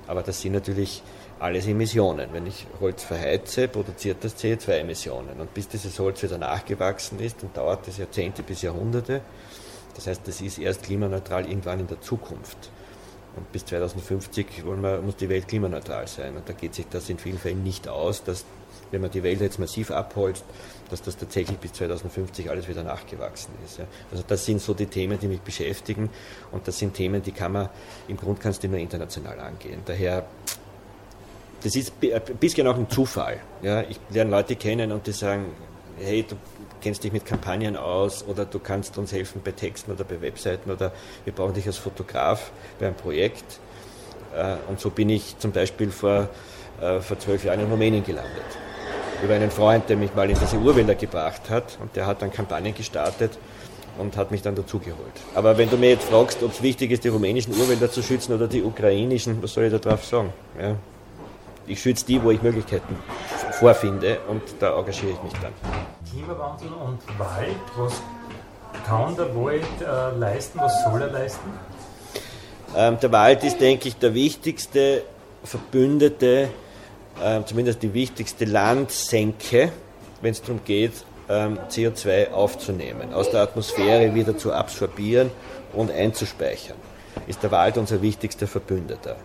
Aber 0.07 0.23
das 0.23 0.41
sind 0.41 0.53
natürlich 0.53 1.03
alles 1.39 1.67
Emissionen. 1.67 2.29
Wenn 2.31 2.45
ich 2.45 2.67
Holz 2.79 3.03
verheize, 3.03 3.67
produziert 3.67 4.23
das 4.23 4.37
CO2-Emissionen. 4.37 5.39
Und 5.39 5.53
bis 5.53 5.67
dieses 5.67 5.99
Holz 5.99 6.23
wieder 6.23 6.37
nachgewachsen 6.37 7.19
ist, 7.19 7.43
dann 7.43 7.51
dauert 7.53 7.87
das 7.87 7.97
Jahrzehnte 7.97 8.43
bis 8.43 8.61
Jahrhunderte. 8.61 9.21
Das 9.95 10.07
heißt, 10.07 10.21
das 10.25 10.39
ist 10.39 10.57
erst 10.57 10.83
klimaneutral 10.83 11.47
irgendwann 11.47 11.81
in 11.81 11.87
der 11.87 11.99
Zukunft. 11.99 12.69
Und 13.35 13.51
bis 13.51 13.65
2050 13.65 14.65
wir, 14.65 15.01
muss 15.01 15.15
die 15.15 15.29
Welt 15.29 15.47
klimaneutral 15.47 16.07
sein. 16.07 16.35
Und 16.35 16.47
da 16.47 16.53
geht 16.53 16.75
sich 16.75 16.87
das 16.89 17.09
in 17.09 17.17
vielen 17.17 17.37
Fällen 17.37 17.63
nicht 17.63 17.87
aus, 17.87 18.23
dass, 18.23 18.45
wenn 18.91 19.01
man 19.01 19.11
die 19.11 19.23
Wälder 19.23 19.43
jetzt 19.45 19.59
massiv 19.59 19.91
abholzt, 19.91 20.43
dass 20.89 21.01
das 21.01 21.17
tatsächlich 21.17 21.57
bis 21.57 21.73
2050 21.73 22.49
alles 22.49 22.67
wieder 22.67 22.83
nachgewachsen 22.83 23.53
ist. 23.65 23.79
Ja. 23.79 23.85
Also 24.11 24.23
das 24.27 24.45
sind 24.45 24.61
so 24.61 24.73
die 24.73 24.87
Themen, 24.87 25.17
die 25.19 25.27
mich 25.27 25.41
beschäftigen. 25.41 26.09
Und 26.51 26.67
das 26.67 26.77
sind 26.77 26.93
Themen, 26.93 27.23
die 27.23 27.31
kann 27.31 27.53
man, 27.53 27.69
im 28.07 28.17
Grund 28.17 28.39
kannst 28.39 28.63
du 28.63 28.67
nur 28.67 28.79
international 28.79 29.39
angehen. 29.39 29.79
Daher 29.85 30.25
das 31.63 31.75
ist 31.75 31.93
ein 32.01 32.37
bisschen 32.39 32.67
auch 32.67 32.75
ein 32.75 32.89
Zufall. 32.89 33.39
Ja? 33.61 33.81
Ich 33.81 33.99
lerne 34.09 34.31
Leute 34.31 34.55
kennen 34.55 34.91
und 34.91 35.05
die 35.07 35.11
sagen, 35.11 35.45
hey, 35.99 36.25
du 36.27 36.35
kennst 36.81 37.03
dich 37.03 37.11
mit 37.11 37.25
Kampagnen 37.25 37.77
aus 37.77 38.25
oder 38.27 38.45
du 38.45 38.59
kannst 38.59 38.97
uns 38.97 39.11
helfen 39.11 39.41
bei 39.43 39.51
Texten 39.51 39.91
oder 39.91 40.03
bei 40.03 40.19
Webseiten 40.21 40.71
oder 40.71 40.91
wir 41.23 41.33
brauchen 41.33 41.53
dich 41.53 41.67
als 41.67 41.77
Fotograf 41.77 42.51
bei 42.79 42.87
einem 42.87 42.95
Projekt. 42.95 43.59
Äh, 44.35 44.55
und 44.67 44.79
so 44.79 44.89
bin 44.89 45.09
ich 45.09 45.37
zum 45.37 45.51
Beispiel 45.51 45.91
vor, 45.91 46.29
äh, 46.81 46.99
vor 46.99 47.19
zwölf 47.19 47.43
Jahren 47.43 47.59
in 47.59 47.69
Rumänien 47.69 48.03
gelandet. 48.03 48.43
Über 49.23 49.35
einen 49.35 49.51
Freund, 49.51 49.87
der 49.89 49.97
mich 49.97 50.15
mal 50.15 50.29
in 50.29 50.37
diese 50.39 50.57
Urwälder 50.57 50.95
gebracht 50.95 51.49
hat 51.49 51.77
und 51.81 51.95
der 51.95 52.07
hat 52.07 52.21
dann 52.21 52.31
Kampagnen 52.31 52.73
gestartet 52.73 53.37
und 53.97 54.17
hat 54.17 54.31
mich 54.31 54.41
dann 54.41 54.55
dazugeholt. 54.55 54.97
Aber 55.35 55.57
wenn 55.57 55.69
du 55.69 55.77
mir 55.77 55.91
jetzt 55.91 56.09
fragst, 56.09 56.41
ob 56.41 56.51
es 56.51 56.61
wichtig 56.61 56.91
ist, 56.91 57.03
die 57.03 57.09
rumänischen 57.09 57.53
Urwälder 57.53 57.91
zu 57.91 58.01
schützen 58.01 58.33
oder 58.33 58.47
die 58.47 58.63
ukrainischen, 58.63 59.41
was 59.43 59.53
soll 59.53 59.65
ich 59.65 59.71
da 59.71 59.77
drauf 59.77 60.03
sagen? 60.05 60.33
Ja? 60.59 60.75
ich 61.67 61.81
schütze 61.81 62.05
die, 62.05 62.21
wo 62.21 62.31
ich 62.31 62.41
Möglichkeiten 62.41 62.95
vorfinde 63.51 64.19
und 64.27 64.41
da 64.59 64.77
engagiere 64.77 65.13
ich 65.13 65.23
mich 65.23 65.33
dann. 65.41 65.53
Klimawandel 66.09 66.67
und 66.67 67.19
Wald, 67.19 67.55
was 67.77 68.01
kann 68.85 69.15
der 69.15 69.35
Wald 69.35 69.63
äh, 69.81 70.17
leisten, 70.17 70.59
was 70.59 70.83
soll 70.83 71.01
er 71.01 71.11
leisten? 71.11 71.49
Ähm, 72.75 72.97
der 72.99 73.11
Wald 73.11 73.43
ist, 73.43 73.59
denke 73.59 73.87
ich, 73.87 73.97
der 73.97 74.13
wichtigste 74.13 75.03
Verbündete, 75.43 76.49
äh, 77.23 77.43
zumindest 77.45 77.81
die 77.83 77.93
wichtigste 77.93 78.45
Landsenke, 78.45 79.71
wenn 80.21 80.31
es 80.31 80.41
darum 80.41 80.61
geht, 80.65 80.93
ähm, 81.29 81.59
CO2 81.69 82.31
aufzunehmen, 82.31 83.13
aus 83.13 83.29
der 83.29 83.41
Atmosphäre 83.41 84.13
wieder 84.13 84.37
zu 84.37 84.51
absorbieren 84.53 85.31
und 85.73 85.91
einzuspeichern. 85.91 86.77
Ist 87.27 87.43
der 87.43 87.51
Wald 87.51 87.77
unser 87.77 88.01
wichtigster 88.01 88.47
Verbündeter 88.47 89.15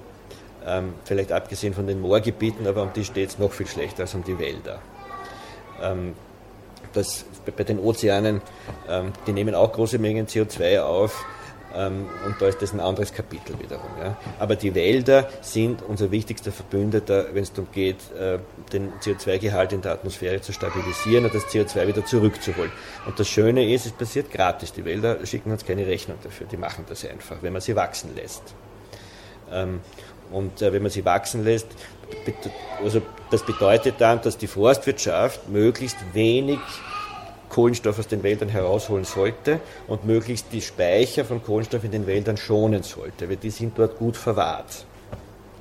ähm, 0.67 0.95
vielleicht 1.05 1.33
abgesehen 1.33 1.73
von 1.73 1.87
den 1.87 2.01
Moorgebieten, 2.01 2.67
aber 2.67 2.83
um 2.83 2.93
die 2.93 3.05
steht 3.05 3.31
es 3.31 3.39
noch 3.39 3.53
viel 3.53 3.67
schlechter 3.67 4.03
als 4.03 4.15
um 4.15 4.25
die 4.25 4.39
Wälder. 4.39 4.81
Ähm, 5.81 6.15
das, 6.93 7.25
bei 7.57 7.65
den 7.65 7.79
Ozeanen, 7.79 8.43
ähm, 8.89 9.13
die 9.27 9.33
nehmen 9.33 9.55
auch 9.55 9.73
große 9.73 9.99
Mengen 9.99 10.27
CO2 10.27 10.81
auf 10.81 11.25
und 11.75 12.41
da 12.41 12.47
ist 12.47 12.63
das 12.63 12.73
ein 12.73 12.81
anderes 12.81 13.13
Kapitel 13.13 13.59
wiederum. 13.59 13.91
Ja. 14.01 14.17
Aber 14.39 14.57
die 14.57 14.75
Wälder 14.75 15.29
sind 15.43 15.83
unser 15.83 16.11
wichtigster 16.11 16.51
Verbündeter, 16.51 17.27
wenn 17.35 17.43
es 17.43 17.53
darum 17.53 17.71
geht, 17.71 17.97
äh, 18.19 18.39
den 18.73 18.93
CO2-Gehalt 19.01 19.73
in 19.75 19.83
der 19.83 19.93
Atmosphäre 19.93 20.41
zu 20.41 20.53
stabilisieren 20.53 21.27
und 21.27 21.35
das 21.35 21.45
CO2 21.47 21.87
wieder 21.87 22.05
zurückzuholen. 22.05 22.73
Und 23.05 23.21
das 23.21 23.29
Schöne 23.29 23.71
ist, 23.73 23.85
es 23.85 23.93
passiert 23.93 24.31
gratis. 24.31 24.73
Die 24.73 24.85
Wälder 24.85 25.25
schicken 25.27 25.51
uns 25.51 25.67
keine 25.67 25.87
Rechnung 25.87 26.17
dafür, 26.23 26.47
die 26.47 26.57
machen 26.57 26.87
das 26.89 27.05
einfach, 27.05 27.37
wenn 27.43 27.53
man 27.53 27.61
sie 27.61 27.77
wachsen 27.77 28.15
lässt. 28.15 28.55
Ähm, 29.51 29.81
und 30.31 30.63
äh, 30.63 30.73
wenn 30.73 30.83
man 30.83 30.91
sie 30.91 31.05
wachsen 31.05 31.45
lässt, 31.45 31.69
also 32.83 33.03
das 33.31 33.45
bedeutet 33.45 33.97
dann, 33.99 34.23
dass 34.23 34.39
die 34.39 34.47
Forstwirtschaft 34.47 35.49
möglichst 35.49 35.99
wenig 36.15 36.61
Kohlenstoff 37.49 37.99
aus 37.99 38.09
den 38.09 38.23
Wäldern 38.23 38.49
herausholen 38.49 39.05
sollte 39.05 39.61
und 39.87 40.05
möglichst 40.05 40.53
die 40.53 40.61
Speicher 40.61 41.25
von 41.25 41.43
Kohlenstoff 41.43 41.85
in 41.85 41.91
den 41.91 42.07
Wäldern 42.07 42.37
schonen 42.37 42.83
sollte, 42.83 43.29
weil 43.29 43.37
die 43.37 43.51
sind 43.51 43.79
dort 43.79 43.99
gut 43.99 44.17
verwahrt. 44.17 44.87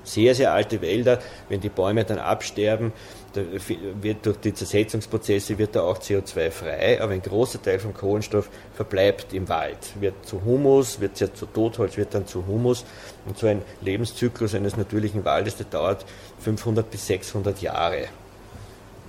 Sehr, 0.04 0.36
sehr 0.36 0.54
alte 0.54 0.82
Wälder, 0.82 1.20
wenn 1.50 1.60
die 1.60 1.70
Bäume 1.70 2.06
dann 2.06 2.20
absterben, 2.20 2.94
wird 3.34 4.26
durch 4.26 4.38
die 4.38 4.54
Zersetzungsprozesse 4.54 5.58
wird 5.58 5.76
da 5.76 5.82
auch 5.82 5.98
CO2 5.98 6.52
frei, 6.52 7.02
aber 7.02 7.14
ein 7.14 7.22
großer 7.22 7.62
Teil 7.62 7.80
vom 7.80 7.94
Kohlenstoff 7.94 8.50
verbleibt 8.76 9.34
im 9.34 9.50
Wald, 9.50 9.78
wird 10.00 10.26
zu 10.26 10.44
Humus, 10.46 11.00
wird 11.00 11.20
ja 11.20 11.34
zu 11.34 11.48
Totholz, 11.48 11.98
wird 11.98 12.14
dann 12.14 12.28
zu 12.28 12.46
Humus 12.46 12.86
und 13.26 13.38
so 13.38 13.48
ein 13.48 13.64
Lebenszyklus 13.82 14.54
eines 14.54 14.78
natürlichen 14.78 15.26
Waldes, 15.26 15.58
der 15.58 15.66
dauert 15.66 16.06
500 16.40 16.90
bis 16.90 17.08
600 17.08 17.62
Jahre. 17.62 18.08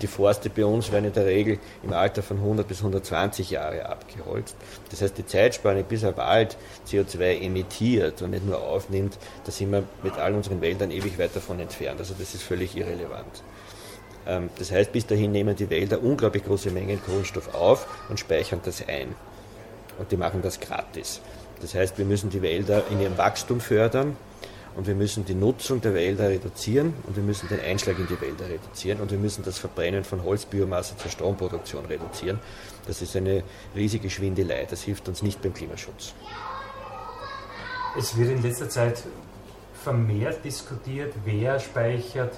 Die 0.03 0.07
Forste 0.07 0.51
bei 0.51 0.65
uns 0.65 0.93
werden 0.93 1.07
in 1.07 1.13
der 1.13 1.25
Regel 1.25 1.59
im 1.83 1.93
Alter 1.93 2.23
von 2.23 2.37
100 2.37 2.69
bis 2.69 2.79
120 2.79 3.51
Jahre 3.51 3.87
abgeholzt. 3.87 4.55
Das 4.91 5.01
heißt, 5.01 5.17
die 5.17 5.25
Zeitspanne, 5.25 5.85
bis 5.85 6.05
ein 6.05 6.17
Wald 6.17 6.57
CO2 6.87 7.41
emittiert 7.41 8.21
und 8.21 8.31
nicht 8.31 8.45
nur 8.45 8.61
aufnimmt, 8.61 9.17
da 9.45 9.53
sind 9.53 9.73
wir 9.73 9.85
mit 10.03 10.19
all 10.19 10.35
unseren 10.35 10.61
Wäldern 10.61 10.91
ewig 10.91 11.19
weit 11.19 11.35
davon 11.35 11.61
entfernt. 11.61 11.99
Also 11.99 12.15
das 12.19 12.35
ist 12.35 12.43
völlig 12.43 12.77
irrelevant. 12.77 13.43
Ähm, 14.27 14.51
das 14.59 14.71
heißt, 14.71 14.93
bis 14.93 15.07
dahin 15.07 15.33
nehmen 15.33 15.57
die 15.57 15.71
Wälder 15.71 16.03
unglaublich 16.03 16.45
große 16.45 16.71
Mengen 16.71 17.03
Kohlenstoff 17.03 17.55
auf 17.55 17.87
und 18.11 18.21
speichern 18.21 18.61
das 18.65 18.87
ein. 18.87 19.15
Und 19.99 20.13
die 20.13 20.19
machen 20.19 20.43
das 20.43 20.61
gratis. 20.61 21.23
Das 21.63 21.75
heißt, 21.75 21.97
wir 21.97 22.05
müssen 22.05 22.29
die 22.29 22.43
Wälder 22.43 22.83
in 22.91 23.01
ihrem 23.01 23.17
Wachstum 23.17 23.61
fördern 23.61 24.17
und 24.77 24.87
wir 24.87 24.95
müssen 24.95 25.25
die 25.25 25.35
Nutzung 25.35 25.81
der 25.81 25.95
Wälder 25.95 26.29
reduzieren 26.29 26.93
und 27.07 27.17
wir 27.17 27.23
müssen 27.23 27.49
den 27.49 27.61
Einschlag 27.61 27.99
in 27.99 28.07
die 28.07 28.21
Wälder 28.21 28.49
reduzieren 28.49 29.01
und 29.01 29.11
wir 29.11 29.19
müssen 29.19 29.43
das 29.43 29.59
Verbrennen 29.59 30.05
von 30.05 30.23
Holzbiomasse 30.23 30.97
zur 30.99 31.11
Stromproduktion 31.11 31.87
reduzieren. 31.87 32.39
Das 32.87 33.01
ist 33.01 33.17
eine 33.17 33.43
riesige 33.75 34.11
Schwindelei. 34.11 34.67
Das 34.69 34.83
hilft 34.83 35.09
uns 35.09 35.23
nicht 35.23 35.41
beim 35.43 35.55
Klimaschutz. 35.55 36.13
Es 37.99 38.17
wird 38.19 38.29
in 38.29 38.43
letzter 38.43 38.69
Zeit 38.69 39.03
vermehrt 39.83 40.45
diskutiert, 40.45 41.15
wer 41.25 41.59
speichert 41.59 42.35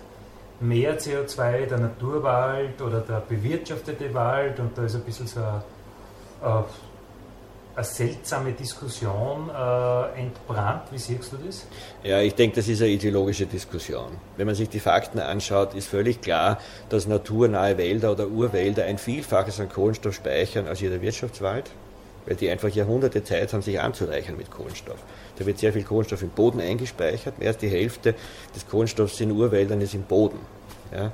mehr 0.60 0.98
CO2, 0.98 1.66
der 1.66 1.78
Naturwald 1.78 2.80
oder 2.80 3.00
der 3.00 3.20
bewirtschaftete 3.20 4.14
Wald 4.14 4.60
und 4.60 4.76
da 4.78 4.84
ist 4.84 4.94
ein 4.94 5.02
bisschen 5.02 5.26
so 5.26 5.40
eine, 5.40 6.64
eine 7.78 7.84
seltsame 7.84 8.52
Diskussion 8.52 9.50
äh, 9.50 10.20
entbrannt. 10.20 10.82
Wie 10.90 10.98
siehst 10.98 11.32
du 11.32 11.36
das? 11.36 11.64
Ja, 12.02 12.20
ich 12.20 12.34
denke, 12.34 12.56
das 12.56 12.66
ist 12.66 12.82
eine 12.82 12.90
ideologische 12.90 13.46
Diskussion. 13.46 14.16
Wenn 14.36 14.46
man 14.46 14.56
sich 14.56 14.68
die 14.68 14.80
Fakten 14.80 15.20
anschaut, 15.20 15.74
ist 15.74 15.86
völlig 15.86 16.20
klar, 16.20 16.58
dass 16.88 17.06
naturnahe 17.06 17.78
Wälder 17.78 18.10
oder 18.10 18.26
Urwälder 18.26 18.84
ein 18.84 18.98
Vielfaches 18.98 19.60
an 19.60 19.68
Kohlenstoff 19.68 20.14
speichern 20.14 20.66
als 20.66 20.80
jeder 20.80 21.00
Wirtschaftswald, 21.00 21.70
weil 22.26 22.34
die 22.34 22.50
einfach 22.50 22.68
Jahrhunderte 22.68 23.22
Zeit 23.22 23.52
haben, 23.52 23.62
sich 23.62 23.78
anzureichern 23.80 24.36
mit 24.36 24.50
Kohlenstoff. 24.50 24.98
Da 25.38 25.46
wird 25.46 25.58
sehr 25.58 25.72
viel 25.72 25.84
Kohlenstoff 25.84 26.22
im 26.22 26.30
Boden 26.30 26.60
eingespeichert. 26.60 27.38
Mehr 27.38 27.48
als 27.48 27.58
die 27.58 27.68
Hälfte 27.68 28.16
des 28.56 28.66
Kohlenstoffs 28.66 29.20
in 29.20 29.30
Urwäldern 29.30 29.80
ist 29.80 29.94
im 29.94 30.02
Boden. 30.02 30.40
Ja. 30.92 31.12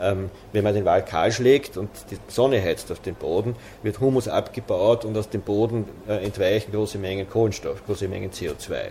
Ähm, 0.00 0.30
wenn 0.52 0.64
man 0.64 0.74
den 0.74 0.84
Wald 0.84 1.06
kahl 1.06 1.32
schlägt 1.32 1.76
und 1.76 1.90
die 2.10 2.18
Sonne 2.28 2.62
heizt 2.62 2.92
auf 2.92 3.00
den 3.00 3.14
Boden, 3.14 3.56
wird 3.82 4.00
Humus 4.00 4.28
abgebaut 4.28 5.04
und 5.04 5.16
aus 5.16 5.28
dem 5.28 5.42
Boden 5.42 5.86
äh, 6.08 6.24
entweichen 6.24 6.72
große 6.72 6.98
Mengen 6.98 7.28
Kohlenstoff, 7.28 7.84
große 7.84 8.08
Mengen 8.08 8.30
CO2. 8.30 8.90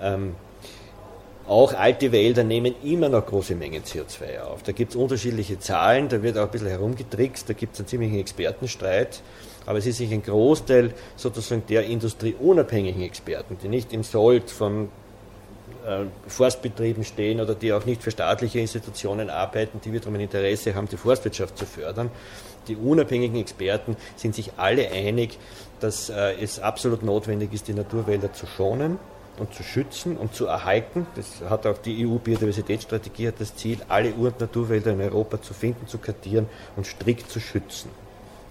Ähm, 0.00 0.34
auch 1.46 1.74
alte 1.74 2.10
Wälder 2.10 2.42
nehmen 2.42 2.74
immer 2.82 3.10
noch 3.10 3.26
große 3.26 3.54
Mengen 3.54 3.82
CO2 3.82 4.40
auf. 4.40 4.62
Da 4.62 4.72
gibt 4.72 4.92
es 4.92 4.96
unterschiedliche 4.96 5.58
Zahlen, 5.58 6.08
da 6.08 6.22
wird 6.22 6.38
auch 6.38 6.44
ein 6.44 6.50
bisschen 6.50 6.68
herumgetrickst, 6.68 7.48
da 7.48 7.52
gibt 7.52 7.74
es 7.74 7.80
einen 7.80 7.88
ziemlichen 7.88 8.18
Expertenstreit. 8.18 9.20
Aber 9.66 9.78
es 9.78 9.86
ist 9.86 9.98
sich 9.98 10.12
ein 10.12 10.22
Großteil 10.22 10.94
sozusagen 11.16 11.64
der 11.68 11.84
industrieunabhängigen 11.84 13.02
Experten, 13.02 13.58
die 13.62 13.68
nicht 13.68 13.92
im 13.92 14.02
Sold 14.02 14.50
von 14.50 14.88
Forstbetrieben 16.28 17.04
stehen 17.04 17.40
oder 17.40 17.54
die 17.54 17.72
auch 17.72 17.84
nicht 17.84 18.02
für 18.02 18.10
staatliche 18.10 18.58
Institutionen 18.58 19.28
arbeiten, 19.28 19.80
die 19.84 19.92
wiederum 19.92 20.14
ein 20.14 20.20
Interesse 20.20 20.74
haben, 20.74 20.88
die 20.88 20.96
Forstwirtschaft 20.96 21.58
zu 21.58 21.66
fördern. 21.66 22.10
Die 22.68 22.76
unabhängigen 22.76 23.38
Experten 23.38 23.96
sind 24.16 24.34
sich 24.34 24.52
alle 24.56 24.90
einig, 24.90 25.38
dass 25.80 26.08
äh, 26.08 26.34
es 26.40 26.60
absolut 26.60 27.02
notwendig 27.02 27.52
ist, 27.52 27.68
die 27.68 27.74
Naturwälder 27.74 28.32
zu 28.32 28.46
schonen 28.46 28.98
und 29.38 29.52
zu 29.52 29.62
schützen 29.62 30.16
und 30.16 30.34
zu 30.34 30.46
erhalten. 30.46 31.06
Das 31.16 31.42
hat 31.50 31.66
auch 31.66 31.78
die 31.78 32.06
EU-Biodiversitätsstrategie 32.06 33.32
das 33.36 33.54
Ziel, 33.54 33.78
alle 33.88 34.14
Ur- 34.14 34.28
und 34.28 34.40
Naturwälder 34.40 34.92
in 34.92 35.00
Europa 35.00 35.42
zu 35.42 35.52
finden, 35.52 35.86
zu 35.86 35.98
kartieren 35.98 36.46
und 36.76 36.86
strikt 36.86 37.30
zu 37.30 37.40
schützen. 37.40 37.90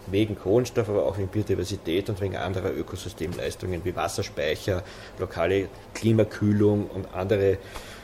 Wegen 0.07 0.37
Kohlenstoff, 0.37 0.89
aber 0.89 1.05
auch 1.05 1.17
wegen 1.17 1.29
Biodiversität 1.29 2.09
und 2.09 2.21
wegen 2.21 2.35
anderer 2.35 2.71
Ökosystemleistungen 2.71 3.83
wie 3.85 3.95
Wasserspeicher, 3.95 4.83
lokale 5.19 5.67
Klimakühlung 5.93 6.87
und 6.87 7.13
andere 7.13 7.57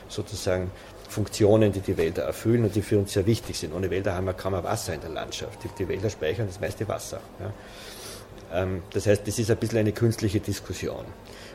sozusagen 0.08 0.70
Funktionen, 1.08 1.72
die 1.72 1.80
die 1.80 1.96
Wälder 1.96 2.22
erfüllen 2.22 2.64
und 2.64 2.74
die 2.74 2.82
für 2.82 2.98
uns 2.98 3.12
sehr 3.12 3.26
wichtig 3.26 3.58
sind. 3.58 3.74
Ohne 3.74 3.90
Wälder 3.90 4.14
haben 4.14 4.26
wir 4.26 4.32
kaum 4.32 4.52
Wasser 4.52 4.94
in 4.94 5.00
der 5.00 5.10
Landschaft. 5.10 5.58
Die, 5.78 5.88
Wälder 5.88 6.08
speichern 6.08 6.46
das 6.46 6.60
meiste 6.60 6.86
Wasser. 6.86 7.20
Ja. 7.40 8.62
Ähm, 8.62 8.82
das 8.92 9.06
heißt, 9.06 9.26
das 9.26 9.38
ist 9.38 9.50
ein 9.50 9.56
bisschen 9.56 9.78
eine 9.78 9.92
künstliche 9.92 10.40
Diskussion. 10.40 11.04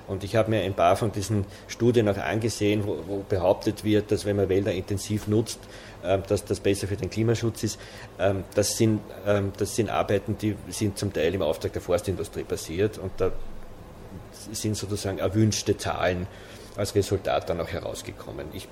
Und 0.08 0.24
ich 0.24 0.36
habe 0.36 0.52
mir 0.52 0.62
ein 0.62 0.74
paar 0.74 0.98
von 0.98 1.12
diesen 1.12 1.46
Studien 1.68 2.08
auch 2.10 2.18
angesehen, 2.18 2.86
wo, 2.86 3.00
wo 3.08 3.26
behauptet 3.28 3.84
wird, 3.84 4.12
dass 4.12 4.26
wenn 4.26 4.36
man 4.36 4.50
Wälder 4.50 4.72
intensiv 4.72 5.28
nutzt, 5.28 5.60
dass 6.28 6.46
das 6.46 6.60
besser 6.60 6.88
für 6.88 6.96
den 6.96 7.10
Klimaschutz 7.10 7.64
ist. 7.64 7.80
Ähm, 8.20 8.44
das, 8.54 8.78
sind, 8.78 9.02
ähm, 9.26 9.52
das 9.58 9.76
sind 9.76 9.90
Arbeiten, 9.90 10.38
die 10.38 10.56
sind 10.70 10.98
zum 10.98 11.14
Teil 11.14 11.34
im 11.34 11.42
Auftrag 11.42 11.74
der 11.74 11.82
Forstindustrie 11.82 12.44
passiert 12.44 12.98
und 12.98 13.12
da 13.18 13.32
sind 14.52 14.76
sozusagen 14.76 15.18
erwünschte 15.18 15.78
Zahlen 15.78 16.28
als 16.76 16.94
Resultat 16.96 17.50
dann 17.50 17.62
auch 17.62 17.70
herausgekommen. 17.70 18.48
Ich 18.54 18.68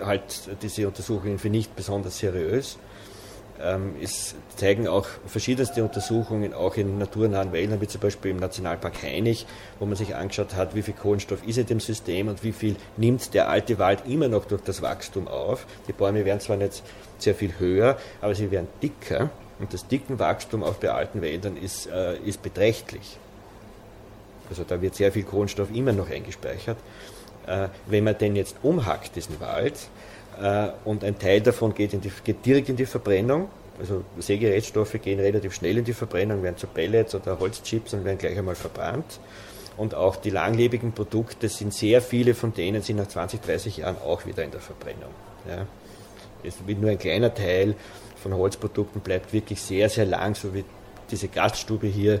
halte 0.00 0.56
diese 0.62 0.86
Untersuchungen 0.86 1.38
für 1.38 1.50
nicht 1.50 1.74
besonders 1.74 2.18
seriös 2.18 2.76
ähm, 2.76 2.87
es 4.00 4.36
zeigen 4.56 4.86
auch 4.86 5.06
verschiedenste 5.26 5.82
Untersuchungen, 5.82 6.54
auch 6.54 6.76
in 6.76 6.98
naturnahen 6.98 7.52
Wäldern, 7.52 7.80
wie 7.80 7.88
zum 7.88 8.00
Beispiel 8.00 8.30
im 8.30 8.36
Nationalpark 8.36 9.02
Hainich, 9.02 9.46
wo 9.80 9.86
man 9.86 9.96
sich 9.96 10.14
angeschaut 10.14 10.54
hat, 10.54 10.74
wie 10.74 10.82
viel 10.82 10.94
Kohlenstoff 10.94 11.46
ist 11.46 11.58
in 11.58 11.66
dem 11.66 11.80
System 11.80 12.28
und 12.28 12.44
wie 12.44 12.52
viel 12.52 12.76
nimmt 12.96 13.34
der 13.34 13.48
alte 13.48 13.78
Wald 13.78 14.04
immer 14.06 14.28
noch 14.28 14.44
durch 14.44 14.62
das 14.62 14.80
Wachstum 14.80 15.26
auf. 15.26 15.66
Die 15.88 15.92
Bäume 15.92 16.24
werden 16.24 16.40
zwar 16.40 16.56
nicht 16.56 16.82
sehr 17.18 17.34
viel 17.34 17.54
höher, 17.58 17.98
aber 18.20 18.34
sie 18.34 18.50
werden 18.50 18.68
dicker 18.80 19.30
und 19.58 19.74
das 19.74 19.88
dicken 19.88 20.18
Wachstum 20.18 20.62
auch 20.62 20.74
bei 20.74 20.90
alten 20.90 21.20
Wäldern 21.20 21.56
ist, 21.56 21.88
äh, 21.88 22.16
ist 22.18 22.42
beträchtlich. 22.42 23.18
Also 24.48 24.64
da 24.66 24.80
wird 24.80 24.94
sehr 24.94 25.12
viel 25.12 25.24
Kohlenstoff 25.24 25.68
immer 25.74 25.92
noch 25.92 26.08
eingespeichert. 26.08 26.78
Äh, 27.46 27.68
wenn 27.86 28.04
man 28.04 28.16
den 28.16 28.36
jetzt 28.36 28.56
umhackt, 28.62 29.16
diesen 29.16 29.40
Wald, 29.40 29.74
und 30.84 31.04
ein 31.04 31.18
Teil 31.18 31.40
davon 31.40 31.74
geht, 31.74 31.92
die, 31.92 32.12
geht, 32.24 32.44
direkt 32.44 32.68
in 32.68 32.76
die 32.76 32.86
Verbrennung. 32.86 33.48
Also 33.78 34.04
Sägerätstoffe 34.18 35.00
gehen 35.02 35.20
relativ 35.20 35.54
schnell 35.54 35.78
in 35.78 35.84
die 35.84 35.92
Verbrennung, 35.92 36.42
werden 36.42 36.56
zu 36.56 36.66
Pellets 36.66 37.14
oder 37.14 37.38
Holzchips 37.38 37.94
und 37.94 38.04
werden 38.04 38.18
gleich 38.18 38.36
einmal 38.36 38.56
verbrannt. 38.56 39.20
Und 39.76 39.94
auch 39.94 40.16
die 40.16 40.30
langlebigen 40.30 40.92
Produkte 40.92 41.48
sind 41.48 41.72
sehr 41.72 42.02
viele 42.02 42.34
von 42.34 42.52
denen 42.52 42.82
sind 42.82 42.96
nach 42.96 43.06
20, 43.06 43.40
30 43.40 43.76
Jahren 43.78 43.96
auch 43.98 44.26
wieder 44.26 44.42
in 44.42 44.50
der 44.50 44.60
Verbrennung. 44.60 45.10
Ja. 45.48 45.66
Es 46.42 46.54
wird 46.66 46.80
nur 46.80 46.90
ein 46.90 46.98
kleiner 46.98 47.32
Teil 47.32 47.74
von 48.20 48.34
Holzprodukten 48.34 49.00
bleibt 49.00 49.32
wirklich 49.32 49.60
sehr, 49.60 49.88
sehr 49.88 50.04
lang, 50.04 50.34
so 50.34 50.54
wie 50.54 50.64
diese 51.10 51.28
Gaststube 51.28 51.86
hier, 51.86 52.20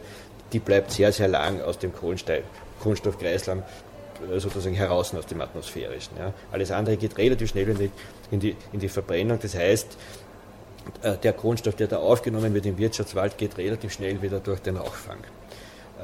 die 0.52 0.60
bleibt 0.60 0.92
sehr, 0.92 1.12
sehr 1.12 1.28
lang 1.28 1.60
aus 1.60 1.78
dem 1.78 1.92
Kohlenstoffkreislauf 1.92 3.58
äh, 3.58 3.62
sozusagen 4.38 4.74
heraus 4.74 5.14
aus 5.14 5.26
dem 5.26 5.40
Atmosphärischen. 5.40 6.16
Ja. 6.18 6.32
Alles 6.52 6.70
andere 6.70 6.96
geht 6.96 7.18
relativ 7.18 7.50
schnell 7.50 7.68
in 7.68 7.78
die, 7.78 7.90
in 8.30 8.40
die, 8.40 8.56
in 8.72 8.80
die 8.80 8.88
Verbrennung. 8.88 9.38
Das 9.40 9.54
heißt, 9.54 9.96
äh, 11.02 11.16
der 11.18 11.32
Kohlenstoff, 11.32 11.76
der 11.76 11.86
da 11.88 11.98
aufgenommen 11.98 12.54
wird 12.54 12.66
im 12.66 12.78
Wirtschaftswald, 12.78 13.38
geht 13.38 13.58
relativ 13.58 13.92
schnell 13.92 14.22
wieder 14.22 14.40
durch 14.40 14.60
den 14.60 14.76
Rauchfang. 14.76 15.18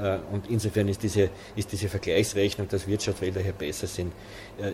Äh, 0.00 0.18
und 0.32 0.50
insofern 0.50 0.88
ist 0.88 1.02
diese, 1.02 1.30
ist 1.56 1.72
diese 1.72 1.88
Vergleichsrechnung, 1.88 2.68
dass 2.68 2.86
Wirtschaftswälder 2.86 3.40
hier 3.40 3.52
besser 3.52 3.86
sind, 3.86 4.12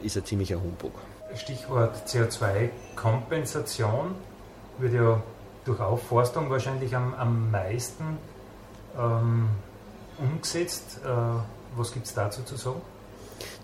ist 0.02 0.16
ein 0.16 0.24
ziemlicher 0.24 0.56
Humbug. 0.56 0.92
Stichwort 1.36 2.08
CO2-Kompensation 2.08 4.16
wird 4.78 4.94
ja 4.94 5.22
durch 5.64 5.80
Aufforstung 5.80 6.50
wahrscheinlich 6.50 6.96
am, 6.96 7.14
am 7.14 7.50
meisten 7.50 8.18
ähm, 8.98 9.48
umgesetzt. 10.18 11.00
Äh, 11.04 11.08
was 11.76 11.92
gibt 11.92 12.06
es 12.06 12.14
dazu 12.14 12.42
zu 12.42 12.56
sagen? 12.56 12.80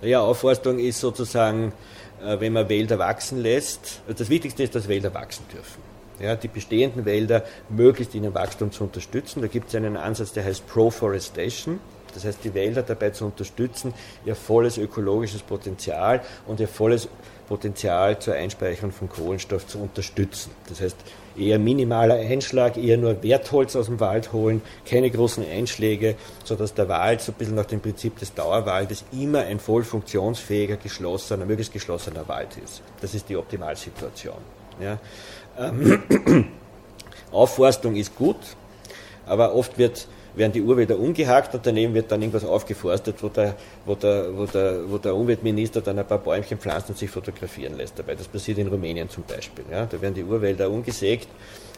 Naja, 0.02 0.20
Aufforstung 0.20 0.78
ist 0.78 1.00
sozusagen, 1.00 1.72
äh, 2.24 2.40
wenn 2.40 2.52
man 2.52 2.68
Wälder 2.68 2.98
wachsen 2.98 3.40
lässt, 3.40 4.00
also 4.06 4.18
das 4.18 4.30
Wichtigste 4.30 4.62
ist, 4.62 4.74
dass 4.74 4.88
Wälder 4.88 5.12
wachsen 5.14 5.44
dürfen. 5.52 5.82
Ja, 6.18 6.34
die 6.34 6.48
bestehenden 6.48 7.04
Wälder 7.04 7.44
möglichst 7.68 8.14
in 8.14 8.24
ihrem 8.24 8.34
Wachstum 8.34 8.72
zu 8.72 8.84
unterstützen. 8.84 9.42
Da 9.42 9.48
gibt 9.48 9.68
es 9.68 9.74
einen 9.74 9.98
Ansatz, 9.98 10.32
der 10.32 10.44
heißt 10.44 10.66
Proforestation. 10.66 11.78
Das 12.16 12.24
heißt, 12.24 12.38
die 12.44 12.55
Wälder 12.55 12.83
dabei 12.83 13.11
zu 13.11 13.26
unterstützen, 13.26 13.92
ihr 14.24 14.35
volles 14.35 14.79
ökologisches 14.79 15.42
Potenzial 15.42 16.22
und 16.46 16.61
ihr 16.61 16.68
volles 16.68 17.09
Potenzial 17.46 18.18
zur 18.18 18.35
Einspeicherung 18.35 18.90
von 18.90 19.11
Kohlenstoff 19.11 19.66
zu 19.66 19.79
unterstützen. 19.79 20.50
Das 20.66 20.81
heißt, 20.81 20.96
eher 21.37 21.59
minimaler 21.59 22.14
Einschlag, 22.14 22.79
eher 22.79 22.96
nur 22.96 23.22
Wertholz 23.22 23.76
aus 23.76 23.87
dem 23.87 24.00
Wald 24.00 24.33
holen, 24.33 24.62
keine 24.88 25.11
großen 25.11 25.44
Einschläge, 25.46 26.16
sodass 26.42 26.72
der 26.72 26.88
Wald 26.88 27.20
so 27.20 27.33
ein 27.33 27.35
bisschen 27.35 27.55
nach 27.55 27.66
dem 27.66 27.81
Prinzip 27.81 28.18
des 28.18 28.33
Dauerwaldes 28.33 29.05
immer 29.12 29.40
ein 29.40 29.61
voll 29.61 29.85
funktionsfähiger, 29.85 30.79
geschlossener, 30.79 31.44
möglichst 31.44 31.74
geschlossener 31.74 32.26
Wald 32.29 32.57
ist. 32.64 32.81
Das 33.02 33.14
ist 33.14 33.29
die 33.29 33.37
Optimalsituation. 33.37 34.38
Ja. 34.81 34.98
Ähm, 35.59 36.02
Aufforstung 37.31 37.94
ist 37.94 38.16
gut, 38.16 38.38
aber 39.26 39.55
oft 39.55 39.76
wird 39.76 40.09
werden 40.37 40.53
die 40.53 40.62
Urwälder 40.62 40.99
umgehackt 40.99 41.55
und 41.55 41.66
daneben 41.66 41.94
wird 41.94 42.12
dann 42.12 42.20
irgendwas 42.20 42.44
aufgeforstet, 42.44 43.22
wo 43.22 43.29
der, 43.29 43.55
wo 43.85 43.94
der, 43.94 44.37
wo 44.37 44.46
der, 44.46 44.90
wo 44.90 44.99
der 44.99 45.14
Umweltminister 45.14 45.81
dann 45.81 45.99
ein 45.99 46.07
paar 46.07 46.18
Bäumchen 46.18 46.59
pflanzt 46.59 46.90
und 46.90 46.99
sich 46.99 47.11
fotografieren 47.11 47.77
lässt 47.77 47.99
dabei. 47.99 48.14
Das 48.14 48.29
passiert 48.29 48.59
in 48.59 48.68
Rumänien 48.68 49.09
zum 49.09 49.25
Beispiel. 49.25 49.64
Ja. 49.70 49.87
Da 49.87 50.01
werden 50.01 50.14
die 50.14 50.25
Urwälder 50.25 50.70
umgesägt 50.70 51.29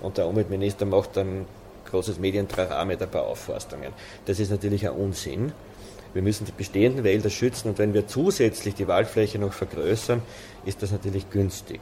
und 0.03 0.19
der 0.19 0.27
Umweltminister 0.27 0.85
macht 0.87 1.17
dann 1.17 1.47
großes 1.91 2.19
Medientrara 2.19 2.85
mit 2.85 3.01
ein 3.01 3.09
paar 3.09 3.27
Aufforstungen. 3.27 3.93
Das 4.27 4.41
ist 4.41 4.51
natürlich 4.51 4.87
ein 4.87 4.95
Unsinn. 4.95 5.53
Wir 6.13 6.23
müssen 6.23 6.45
die 6.47 6.53
bestehenden 6.53 7.05
Wälder 7.05 7.31
schützen 7.31 7.69
und 7.69 7.79
wenn 7.79 7.95
wir 7.95 8.07
zusätzlich 8.07 8.75
die 8.75 8.89
Waldfläche 8.89 9.39
noch 9.39 9.53
vergrößern, 9.53 10.23
ist 10.65 10.83
das 10.83 10.91
natürlich 10.91 11.31
günstig. 11.31 11.81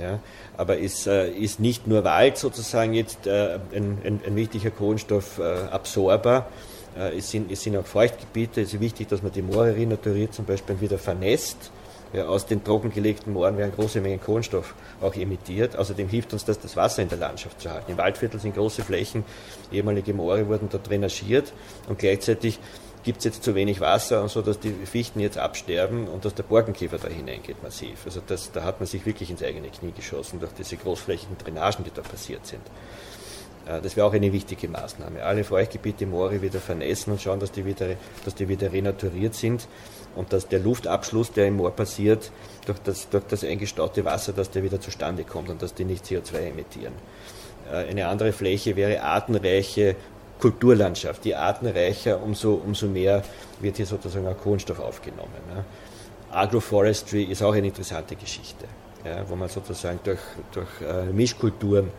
Ja, 0.00 0.20
aber 0.56 0.76
ist, 0.76 1.06
äh, 1.06 1.30
ist 1.30 1.58
nicht 1.58 1.86
nur 1.86 2.04
Wald 2.04 2.36
sozusagen 2.36 2.92
jetzt 2.92 3.26
äh, 3.26 3.58
ein, 3.74 3.98
ein, 4.04 4.20
ein, 4.26 4.36
wichtiger 4.36 4.70
Kohlenstoffabsorber, 4.70 6.46
äh, 6.98 7.16
es, 7.16 7.30
sind, 7.30 7.50
es 7.50 7.62
sind 7.62 7.78
auch 7.78 7.86
Feuchtgebiete, 7.86 8.60
es 8.60 8.74
ist 8.74 8.80
wichtig, 8.80 9.08
dass 9.08 9.22
man 9.22 9.32
die 9.32 9.40
Moore 9.40 9.74
renaturiert, 9.74 10.34
zum 10.34 10.44
Beispiel 10.44 10.80
wieder 10.82 10.98
vernässt. 10.98 11.70
Ja, 12.12 12.26
aus 12.26 12.46
den 12.46 12.62
trockengelegten 12.62 13.32
Mooren 13.32 13.58
werden 13.58 13.72
große 13.74 14.00
Mengen 14.00 14.20
Kohlenstoff 14.20 14.74
auch 15.00 15.14
emittiert. 15.16 15.76
Außerdem 15.76 16.08
hilft 16.08 16.32
uns 16.32 16.44
das, 16.44 16.58
das 16.60 16.76
Wasser 16.76 17.02
in 17.02 17.08
der 17.08 17.18
Landschaft 17.18 17.60
zu 17.60 17.70
halten. 17.70 17.90
Im 17.90 17.98
Waldviertel 17.98 18.38
sind 18.38 18.54
große 18.54 18.84
Flächen, 18.84 19.24
ehemalige 19.72 20.14
Moore 20.14 20.46
wurden 20.46 20.68
dort 20.70 20.88
drainagiert 20.88 21.52
und 21.88 21.98
gleichzeitig 21.98 22.60
gibt 23.06 23.18
es 23.18 23.24
jetzt 23.24 23.44
zu 23.44 23.54
wenig 23.54 23.80
Wasser 23.80 24.20
und 24.20 24.30
so, 24.30 24.42
dass 24.42 24.58
die 24.58 24.72
Fichten 24.84 25.20
jetzt 25.20 25.38
absterben 25.38 26.08
und 26.08 26.24
dass 26.24 26.34
der 26.34 26.42
Borkenkäfer 26.42 26.98
da 26.98 27.06
hineingeht 27.06 27.62
massiv. 27.62 28.04
Also 28.04 28.20
das, 28.26 28.50
da 28.50 28.64
hat 28.64 28.80
man 28.80 28.88
sich 28.88 29.06
wirklich 29.06 29.30
ins 29.30 29.44
eigene 29.44 29.68
Knie 29.68 29.92
geschossen 29.92 30.40
durch 30.40 30.50
diese 30.58 30.76
großflächigen 30.76 31.38
Drainagen, 31.38 31.84
die 31.84 31.92
da 31.94 32.02
passiert 32.02 32.44
sind. 32.44 32.62
Äh, 33.64 33.80
das 33.80 33.96
wäre 33.96 34.08
auch 34.08 34.12
eine 34.12 34.32
wichtige 34.32 34.66
Maßnahme. 34.66 35.22
Alle 35.22 35.44
Feuchtgebiete 35.44 36.04
Moore 36.04 36.42
wieder 36.42 36.58
vernässen 36.58 37.12
und 37.12 37.22
schauen, 37.22 37.38
dass 37.38 37.52
die 37.52 37.64
wieder, 37.64 37.86
dass 38.24 38.34
die 38.34 38.48
wieder 38.48 38.72
renaturiert 38.72 39.34
sind 39.34 39.68
und 40.16 40.32
dass 40.32 40.48
der 40.48 40.58
Luftabschluss, 40.58 41.30
der 41.30 41.46
im 41.46 41.58
Moor 41.58 41.70
passiert, 41.70 42.32
durch 42.66 42.80
das, 42.80 43.08
durch 43.08 43.24
das 43.28 43.44
eingestaute 43.44 44.04
Wasser, 44.04 44.32
dass 44.32 44.50
der 44.50 44.64
wieder 44.64 44.80
zustande 44.80 45.22
kommt 45.22 45.48
und 45.48 45.62
dass 45.62 45.74
die 45.74 45.84
nicht 45.84 46.04
CO2 46.06 46.38
emittieren. 46.38 46.94
Äh, 47.70 47.88
eine 47.88 48.08
andere 48.08 48.32
Fläche 48.32 48.74
wäre 48.74 49.00
artenreiche 49.02 49.94
Kulturlandschaft. 50.40 51.24
Je 51.24 51.34
artenreicher, 51.34 52.22
umso, 52.22 52.54
umso 52.54 52.86
mehr 52.86 53.22
wird 53.60 53.76
hier 53.76 53.86
sozusagen 53.86 54.26
auch 54.26 54.38
Kohlenstoff 54.38 54.80
aufgenommen. 54.80 55.32
Ja. 55.54 55.64
Agroforestry 56.30 57.24
ist 57.24 57.42
auch 57.42 57.54
eine 57.54 57.68
interessante 57.68 58.16
Geschichte, 58.16 58.66
ja, 59.04 59.28
wo 59.28 59.36
man 59.36 59.48
sozusagen 59.48 59.98
durch, 60.04 60.20
durch 60.52 60.68
äh, 60.82 61.06
Mischkulturen, 61.12 61.90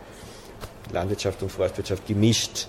Landwirtschaft 0.94 1.42
und 1.42 1.52
Forstwirtschaft 1.52 2.06
gemischt, 2.08 2.68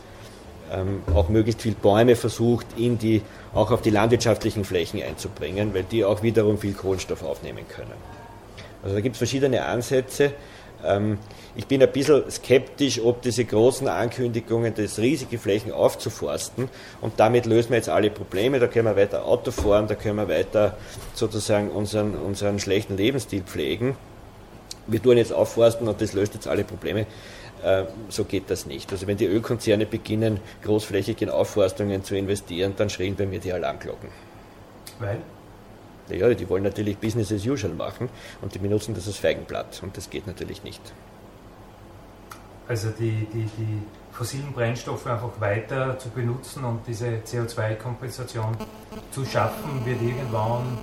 ähm, 0.72 1.02
auch 1.14 1.28
möglichst 1.28 1.62
viel 1.62 1.74
Bäume 1.74 2.16
versucht, 2.16 2.66
in 2.76 2.98
die, 2.98 3.22
auch 3.54 3.70
auf 3.70 3.82
die 3.82 3.90
landwirtschaftlichen 3.90 4.64
Flächen 4.64 5.02
einzubringen, 5.02 5.74
weil 5.74 5.84
die 5.84 6.04
auch 6.04 6.22
wiederum 6.22 6.58
viel 6.58 6.74
Kohlenstoff 6.74 7.22
aufnehmen 7.22 7.66
können. 7.68 7.94
Also 8.82 8.94
da 8.94 9.00
gibt 9.00 9.14
es 9.14 9.18
verschiedene 9.18 9.64
Ansätze. 9.64 10.32
Ähm, 10.84 11.18
ich 11.56 11.66
bin 11.66 11.82
ein 11.82 11.90
bisschen 11.90 12.30
skeptisch, 12.30 13.00
ob 13.00 13.22
diese 13.22 13.44
großen 13.44 13.88
Ankündigungen, 13.88 14.74
das 14.74 14.98
riesige 14.98 15.38
Flächen 15.38 15.72
aufzuforsten 15.72 16.68
und 17.00 17.14
damit 17.18 17.46
lösen 17.46 17.70
wir 17.70 17.76
jetzt 17.76 17.88
alle 17.88 18.10
Probleme, 18.10 18.60
da 18.60 18.68
können 18.68 18.86
wir 18.86 18.96
weiter 18.96 19.24
Auto 19.24 19.50
fahren, 19.50 19.88
da 19.88 19.94
können 19.94 20.16
wir 20.16 20.28
weiter 20.28 20.76
sozusagen 21.14 21.70
unseren, 21.70 22.14
unseren 22.14 22.58
schlechten 22.60 22.96
Lebensstil 22.96 23.42
pflegen. 23.42 23.96
Wir 24.86 25.02
tun 25.02 25.16
jetzt 25.16 25.32
aufforsten 25.32 25.88
und 25.88 26.00
das 26.00 26.12
löst 26.12 26.34
jetzt 26.34 26.46
alle 26.46 26.64
Probleme. 26.64 27.06
Äh, 27.62 27.84
so 28.08 28.24
geht 28.24 28.50
das 28.50 28.66
nicht. 28.66 28.90
Also 28.92 29.06
wenn 29.06 29.16
die 29.16 29.26
Ölkonzerne 29.26 29.84
beginnen, 29.84 30.40
großflächig 30.62 31.20
in 31.22 31.30
Aufforstungen 31.30 32.04
zu 32.04 32.16
investieren, 32.16 32.74
dann 32.76 32.88
schrien 32.88 33.16
bei 33.16 33.26
mir 33.26 33.40
die 33.40 33.52
Alarmglocken. 33.52 34.08
Weil? 35.00 35.18
Naja, 36.08 36.32
die 36.34 36.48
wollen 36.48 36.62
natürlich 36.62 36.98
Business 36.98 37.32
as 37.32 37.46
usual 37.46 37.74
machen 37.74 38.08
und 38.42 38.54
die 38.54 38.58
benutzen 38.58 38.94
das 38.94 39.06
als 39.06 39.18
Feigenblatt 39.18 39.80
und 39.82 39.96
das 39.96 40.10
geht 40.10 40.26
natürlich 40.26 40.64
nicht. 40.64 40.80
Also 42.66 42.90
die, 42.90 43.26
die, 43.32 43.48
die 43.56 43.82
fossilen 44.12 44.52
Brennstoffe 44.52 45.06
einfach 45.06 45.40
weiter 45.40 45.98
zu 45.98 46.10
benutzen 46.10 46.64
und 46.64 46.80
diese 46.86 47.06
CO2-Kompensation 47.24 48.56
zu 49.10 49.24
schaffen, 49.24 49.84
wird 49.86 50.02
irgendwann 50.02 50.78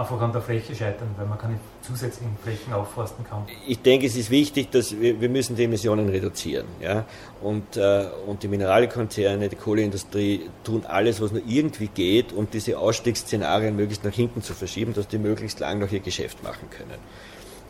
einfach 0.00 0.20
an 0.20 0.32
der 0.32 0.40
Fläche 0.40 0.74
scheitern, 0.74 1.08
weil 1.16 1.26
man 1.26 1.38
keine 1.38 1.60
zusätzlichen 1.82 2.36
Flächen 2.42 2.72
aufforsten 2.72 3.24
kann. 3.24 3.46
Ich 3.66 3.80
denke, 3.82 4.06
es 4.06 4.16
ist 4.16 4.30
wichtig, 4.30 4.70
dass 4.70 4.98
wir, 4.98 5.20
wir 5.20 5.28
müssen 5.28 5.56
die 5.56 5.64
Emissionen 5.64 6.08
reduzieren. 6.08 6.66
Ja? 6.80 7.04
Und, 7.42 7.76
äh, 7.76 8.06
und 8.26 8.42
die 8.42 8.48
Mineralkonzerne, 8.48 9.48
die 9.48 9.56
Kohleindustrie 9.56 10.48
tun 10.64 10.84
alles, 10.86 11.20
was 11.20 11.32
nur 11.32 11.42
irgendwie 11.46 11.88
geht, 11.88 12.32
um 12.32 12.48
diese 12.50 12.78
Ausstiegsszenarien 12.78 13.76
möglichst 13.76 14.04
nach 14.04 14.14
hinten 14.14 14.42
zu 14.42 14.54
verschieben, 14.54 14.94
dass 14.94 15.06
die 15.06 15.18
möglichst 15.18 15.60
lang 15.60 15.78
noch 15.78 15.92
ihr 15.92 16.00
Geschäft 16.00 16.42
machen 16.42 16.68
können. 16.70 16.98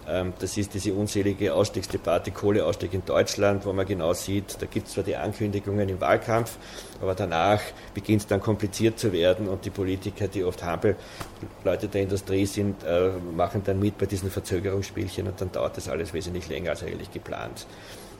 Ähm, 0.08 0.32
das 0.38 0.56
ist 0.56 0.74
diese 0.74 0.94
unselige 0.94 1.54
Ausstiegsdebatte, 1.54 2.30
Kohleausstieg 2.30 2.94
in 2.94 3.04
Deutschland, 3.04 3.64
wo 3.66 3.72
man 3.72 3.86
genau 3.86 4.12
sieht, 4.12 4.56
da 4.60 4.66
gibt 4.66 4.88
es 4.88 4.94
zwar 4.94 5.04
die 5.04 5.16
Ankündigungen 5.16 5.88
im 5.88 6.00
Wahlkampf, 6.00 6.56
aber 7.00 7.14
danach 7.14 7.60
beginnt 7.94 8.22
es 8.22 8.26
dann 8.26 8.40
kompliziert 8.40 8.98
zu 8.98 9.12
werden 9.12 9.48
und 9.48 9.64
die 9.64 9.70
Politiker, 9.70 10.28
die 10.28 10.44
oft 10.44 10.62
Hampel-Leute 10.64 11.88
der 11.88 12.02
Industrie 12.02 12.46
sind, 12.46 12.82
äh, 12.84 13.10
machen 13.36 13.62
dann 13.64 13.78
mit 13.78 13.98
bei 13.98 14.06
diesen 14.06 14.30
Verzögerungsspielchen 14.30 15.26
und 15.26 15.40
dann 15.40 15.52
dauert 15.52 15.76
das 15.76 15.88
alles 15.88 16.12
wesentlich 16.12 16.48
länger 16.48 16.70
als 16.70 16.82
eigentlich 16.82 17.12
geplant. 17.12 17.66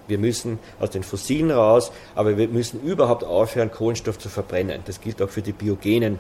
Wir 0.07 0.19
müssen 0.19 0.59
aus 0.81 0.91
den 0.91 1.05
Fossilen 1.05 1.51
raus, 1.53 1.93
aber 2.15 2.37
wir 2.37 2.49
müssen 2.49 2.81
überhaupt 2.83 3.23
aufhören, 3.23 3.71
Kohlenstoff 3.71 4.19
zu 4.19 4.29
verbrennen. 4.29 4.83
Das 4.85 5.01
gilt 5.01 5.23
auch 5.23 5.29
für 5.29 5.43
die 5.43 5.53
biogenen 5.53 6.19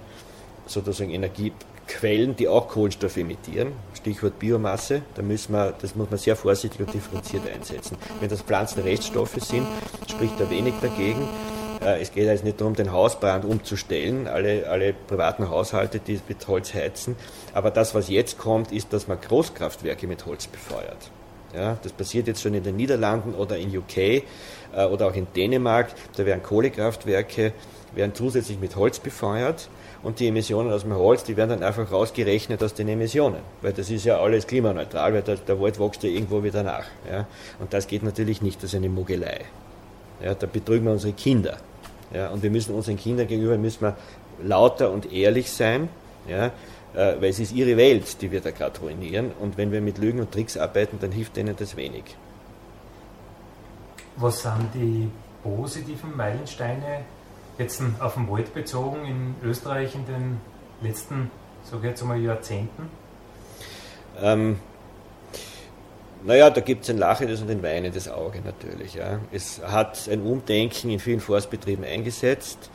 sozusagen 0.67 1.11
Energie, 1.11 1.53
Quellen, 1.91 2.37
die 2.37 2.47
auch 2.47 2.69
Kohlenstoff 2.69 3.17
emittieren, 3.17 3.73
Stichwort 3.95 4.39
Biomasse, 4.39 5.03
da 5.17 5.23
müssen 5.23 5.53
wir, 5.53 5.75
das 5.81 5.97
muss 5.97 6.09
man 6.09 6.19
sehr 6.19 6.37
vorsichtig 6.37 6.81
und 6.81 6.95
differenziert 6.95 7.43
einsetzen. 7.53 7.97
Wenn 8.21 8.29
das 8.29 8.43
Pflanzenreststoffe 8.43 9.41
sind, 9.41 9.67
spricht 10.09 10.39
da 10.39 10.49
wenig 10.49 10.75
dagegen. 10.81 11.29
Äh, 11.83 12.01
es 12.01 12.13
geht 12.13 12.29
also 12.29 12.45
nicht 12.45 12.61
darum, 12.61 12.75
den 12.75 12.93
Hausbrand 12.93 13.45
umzustellen, 13.45 14.29
alle, 14.29 14.69
alle 14.69 14.93
privaten 14.93 15.49
Haushalte, 15.49 15.99
die 15.99 16.21
mit 16.29 16.47
Holz 16.47 16.73
heizen. 16.75 17.17
Aber 17.55 17.73
das, 17.73 17.95
was 17.95 18.09
jetzt 18.09 18.39
kommt, 18.39 18.71
ist, 18.71 18.93
dass 18.93 19.09
man 19.09 19.21
Großkraftwerke 19.21 20.07
mit 20.07 20.25
Holz 20.27 20.47
befeuert. 20.47 21.11
Ja, 21.53 21.77
das 21.83 21.91
passiert 21.91 22.29
jetzt 22.29 22.41
schon 22.41 22.55
in 22.55 22.63
den 22.63 22.77
Niederlanden 22.77 23.35
oder 23.35 23.59
in 23.59 23.77
UK 23.77 23.97
äh, 23.97 24.23
oder 24.89 25.09
auch 25.09 25.15
in 25.15 25.27
Dänemark. 25.35 25.89
Da 26.17 26.25
werden 26.25 26.45
Kohlekraftwerke 26.45 27.53
werden 27.93 28.15
zusätzlich 28.15 28.61
mit 28.61 28.77
Holz 28.77 29.01
befeuert 29.01 29.69
und 30.03 30.19
die 30.19 30.29
Emissionen 30.29 30.73
aus 30.73 30.83
dem 30.83 30.95
Holz, 30.95 31.25
die 31.25 31.37
werden 31.37 31.51
dann 31.51 31.63
einfach 31.63 31.91
rausgerechnet 31.91 32.63
aus 32.63 32.75
den 32.75 32.89
Emissionen, 32.89 33.41
weil 33.61 33.73
das 33.73 33.91
ist 33.91 34.05
ja 34.05 34.19
alles 34.19 34.47
klimaneutral, 34.47 35.13
weil 35.13 35.23
der, 35.23 35.37
der 35.37 35.61
Wald 35.61 35.79
wächst 35.79 36.03
ja 36.03 36.09
irgendwo 36.09 36.43
wieder 36.43 36.63
nach. 36.63 36.87
Ja? 37.11 37.27
Und 37.59 37.73
das 37.73 37.87
geht 37.87 38.03
natürlich 38.03 38.41
nicht, 38.41 38.63
das 38.63 38.71
ist 38.71 38.77
eine 38.77 38.89
Mogelei. 38.89 39.43
Ja, 40.23 40.35
da 40.35 40.47
betrügen 40.47 40.87
wir 40.87 40.93
unsere 40.93 41.13
Kinder. 41.13 41.59
Ja? 42.13 42.29
Und 42.31 42.43
wir 42.43 42.51
müssen 42.51 42.75
unseren 42.75 42.97
Kindern 42.97 43.27
gegenüber 43.27 43.59
müssen 43.59 43.83
wir 43.83 43.97
lauter 44.43 44.91
und 44.91 45.13
ehrlich 45.13 45.51
sein, 45.51 45.89
ja? 46.27 46.51
Äh, 46.93 47.21
weil 47.21 47.31
es 47.31 47.39
ist 47.39 47.53
ihre 47.53 47.77
Welt, 47.77 48.21
die 48.21 48.33
wir 48.33 48.41
da 48.41 48.51
gerade 48.51 48.81
ruinieren. 48.81 49.31
Und 49.39 49.57
wenn 49.57 49.71
wir 49.71 49.81
mit 49.81 49.99
Lügen 49.99 50.21
und 50.21 50.33
Tricks 50.33 50.57
arbeiten, 50.57 50.99
dann 51.01 51.13
hilft 51.13 51.37
denen 51.37 51.55
das 51.57 51.77
wenig. 51.77 52.17
Was 54.17 54.43
sind 54.43 54.75
die 54.75 55.09
positiven 55.43 56.17
Meilensteine 56.17 57.05
jetzt 57.61 57.83
auf 58.01 58.15
den 58.15 58.29
Wald 58.29 58.53
bezogen 58.55 59.05
in 59.05 59.49
Österreich 59.49 59.95
in 59.95 60.07
den 60.07 60.41
letzten, 60.83 61.31
sage 61.63 61.83
ich 61.83 61.91
jetzt 61.91 62.03
einmal, 62.03 62.21
Jahrzehnten? 62.21 62.89
Ähm, 64.21 64.59
naja, 66.25 66.51
da 66.51 66.61
gibt 66.61 66.85
es 66.85 66.91
ein 66.91 66.99
lachendes 66.99 67.41
und 67.41 67.51
ein 67.51 67.63
weinendes 67.63 68.09
Auge 68.09 68.41
natürlich. 68.45 68.95
Ja. 68.95 69.21
Es 69.33 69.61
hat 69.63 70.09
ein 70.11 70.23
Umdenken 70.23 70.91
in 70.91 70.99
vielen 70.99 71.21
Forstbetrieben 71.21 71.85
eingesetzt, 71.85 72.71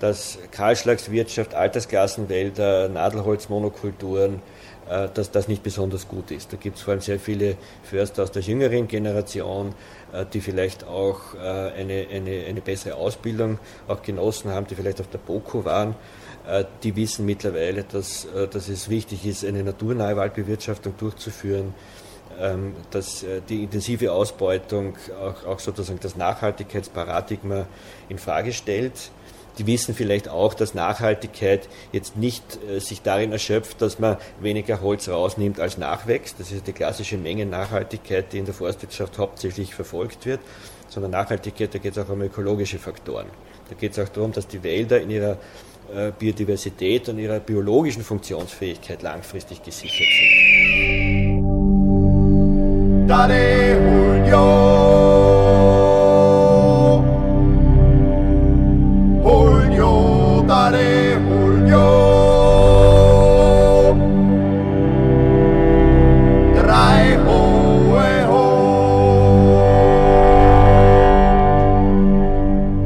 dass 0.00 0.38
Kahlschlagswirtschaft, 0.50 1.54
Altersklassenwälder, 1.54 2.88
Nadelholzmonokulturen, 2.88 4.40
dass 4.88 5.30
das 5.30 5.48
nicht 5.48 5.62
besonders 5.62 6.08
gut 6.08 6.30
ist. 6.30 6.52
Da 6.52 6.56
gibt 6.56 6.76
es 6.76 6.82
vor 6.82 6.92
allem 6.92 7.00
sehr 7.00 7.20
viele 7.20 7.56
Förster 7.82 8.22
aus 8.22 8.32
der 8.32 8.42
jüngeren 8.42 8.88
Generation, 8.88 9.74
äh, 10.12 10.24
die 10.32 10.40
vielleicht 10.40 10.84
auch 10.84 11.34
äh, 11.34 11.38
eine, 11.38 12.06
eine, 12.10 12.46
eine 12.46 12.60
bessere 12.60 12.94
Ausbildung 12.94 13.58
auch 13.86 14.02
genossen 14.02 14.50
haben, 14.50 14.66
die 14.66 14.74
vielleicht 14.74 15.00
auf 15.00 15.08
der 15.08 15.18
BOKU 15.18 15.64
waren. 15.64 15.94
Die 16.82 16.96
wissen 16.96 17.26
mittlerweile, 17.26 17.84
dass, 17.84 18.26
dass 18.50 18.70
es 18.70 18.88
wichtig 18.88 19.26
ist, 19.26 19.44
eine 19.44 19.62
naturnahe 19.62 20.16
Waldbewirtschaftung 20.16 20.94
durchzuführen, 20.96 21.74
ähm, 22.40 22.74
dass 22.90 23.22
die 23.50 23.64
intensive 23.64 24.12
Ausbeutung 24.12 24.96
auch, 25.20 25.44
auch 25.44 25.58
sozusagen 25.58 26.00
das 26.00 26.16
Nachhaltigkeitsparadigma 26.16 27.66
in 28.08 28.18
Frage 28.18 28.54
stellt 28.54 29.10
die 29.58 29.66
wissen 29.66 29.94
vielleicht 29.94 30.28
auch, 30.28 30.54
dass 30.54 30.74
Nachhaltigkeit 30.74 31.68
jetzt 31.92 32.16
nicht 32.16 32.58
äh, 32.68 32.78
sich 32.80 33.02
darin 33.02 33.32
erschöpft, 33.32 33.82
dass 33.82 33.98
man 33.98 34.16
weniger 34.40 34.80
Holz 34.80 35.08
rausnimmt 35.08 35.60
als 35.60 35.78
nachwächst. 35.78 36.38
Das 36.38 36.52
ist 36.52 36.66
die 36.66 36.72
klassische 36.72 37.18
Mengennachhaltigkeit, 37.18 38.32
die 38.32 38.38
in 38.38 38.44
der 38.44 38.54
Forstwirtschaft 38.54 39.18
hauptsächlich 39.18 39.74
verfolgt 39.74 40.26
wird, 40.26 40.40
sondern 40.88 41.10
Nachhaltigkeit, 41.12 41.74
da 41.74 41.78
geht 41.78 41.96
es 41.96 42.04
auch 42.04 42.08
um 42.08 42.22
ökologische 42.22 42.78
Faktoren. 42.78 43.26
Da 43.68 43.74
geht 43.74 43.92
es 43.92 43.98
auch 43.98 44.08
darum, 44.08 44.32
dass 44.32 44.46
die 44.46 44.62
Wälder 44.62 45.00
in 45.00 45.10
ihrer 45.10 45.36
äh, 45.94 46.12
Biodiversität 46.18 47.08
und 47.08 47.18
ihrer 47.18 47.40
biologischen 47.40 48.02
Funktionsfähigkeit 48.02 49.02
langfristig 49.02 49.62
gesichert 49.62 50.06
sind. 50.06 51.48
Daddy, 53.08 53.57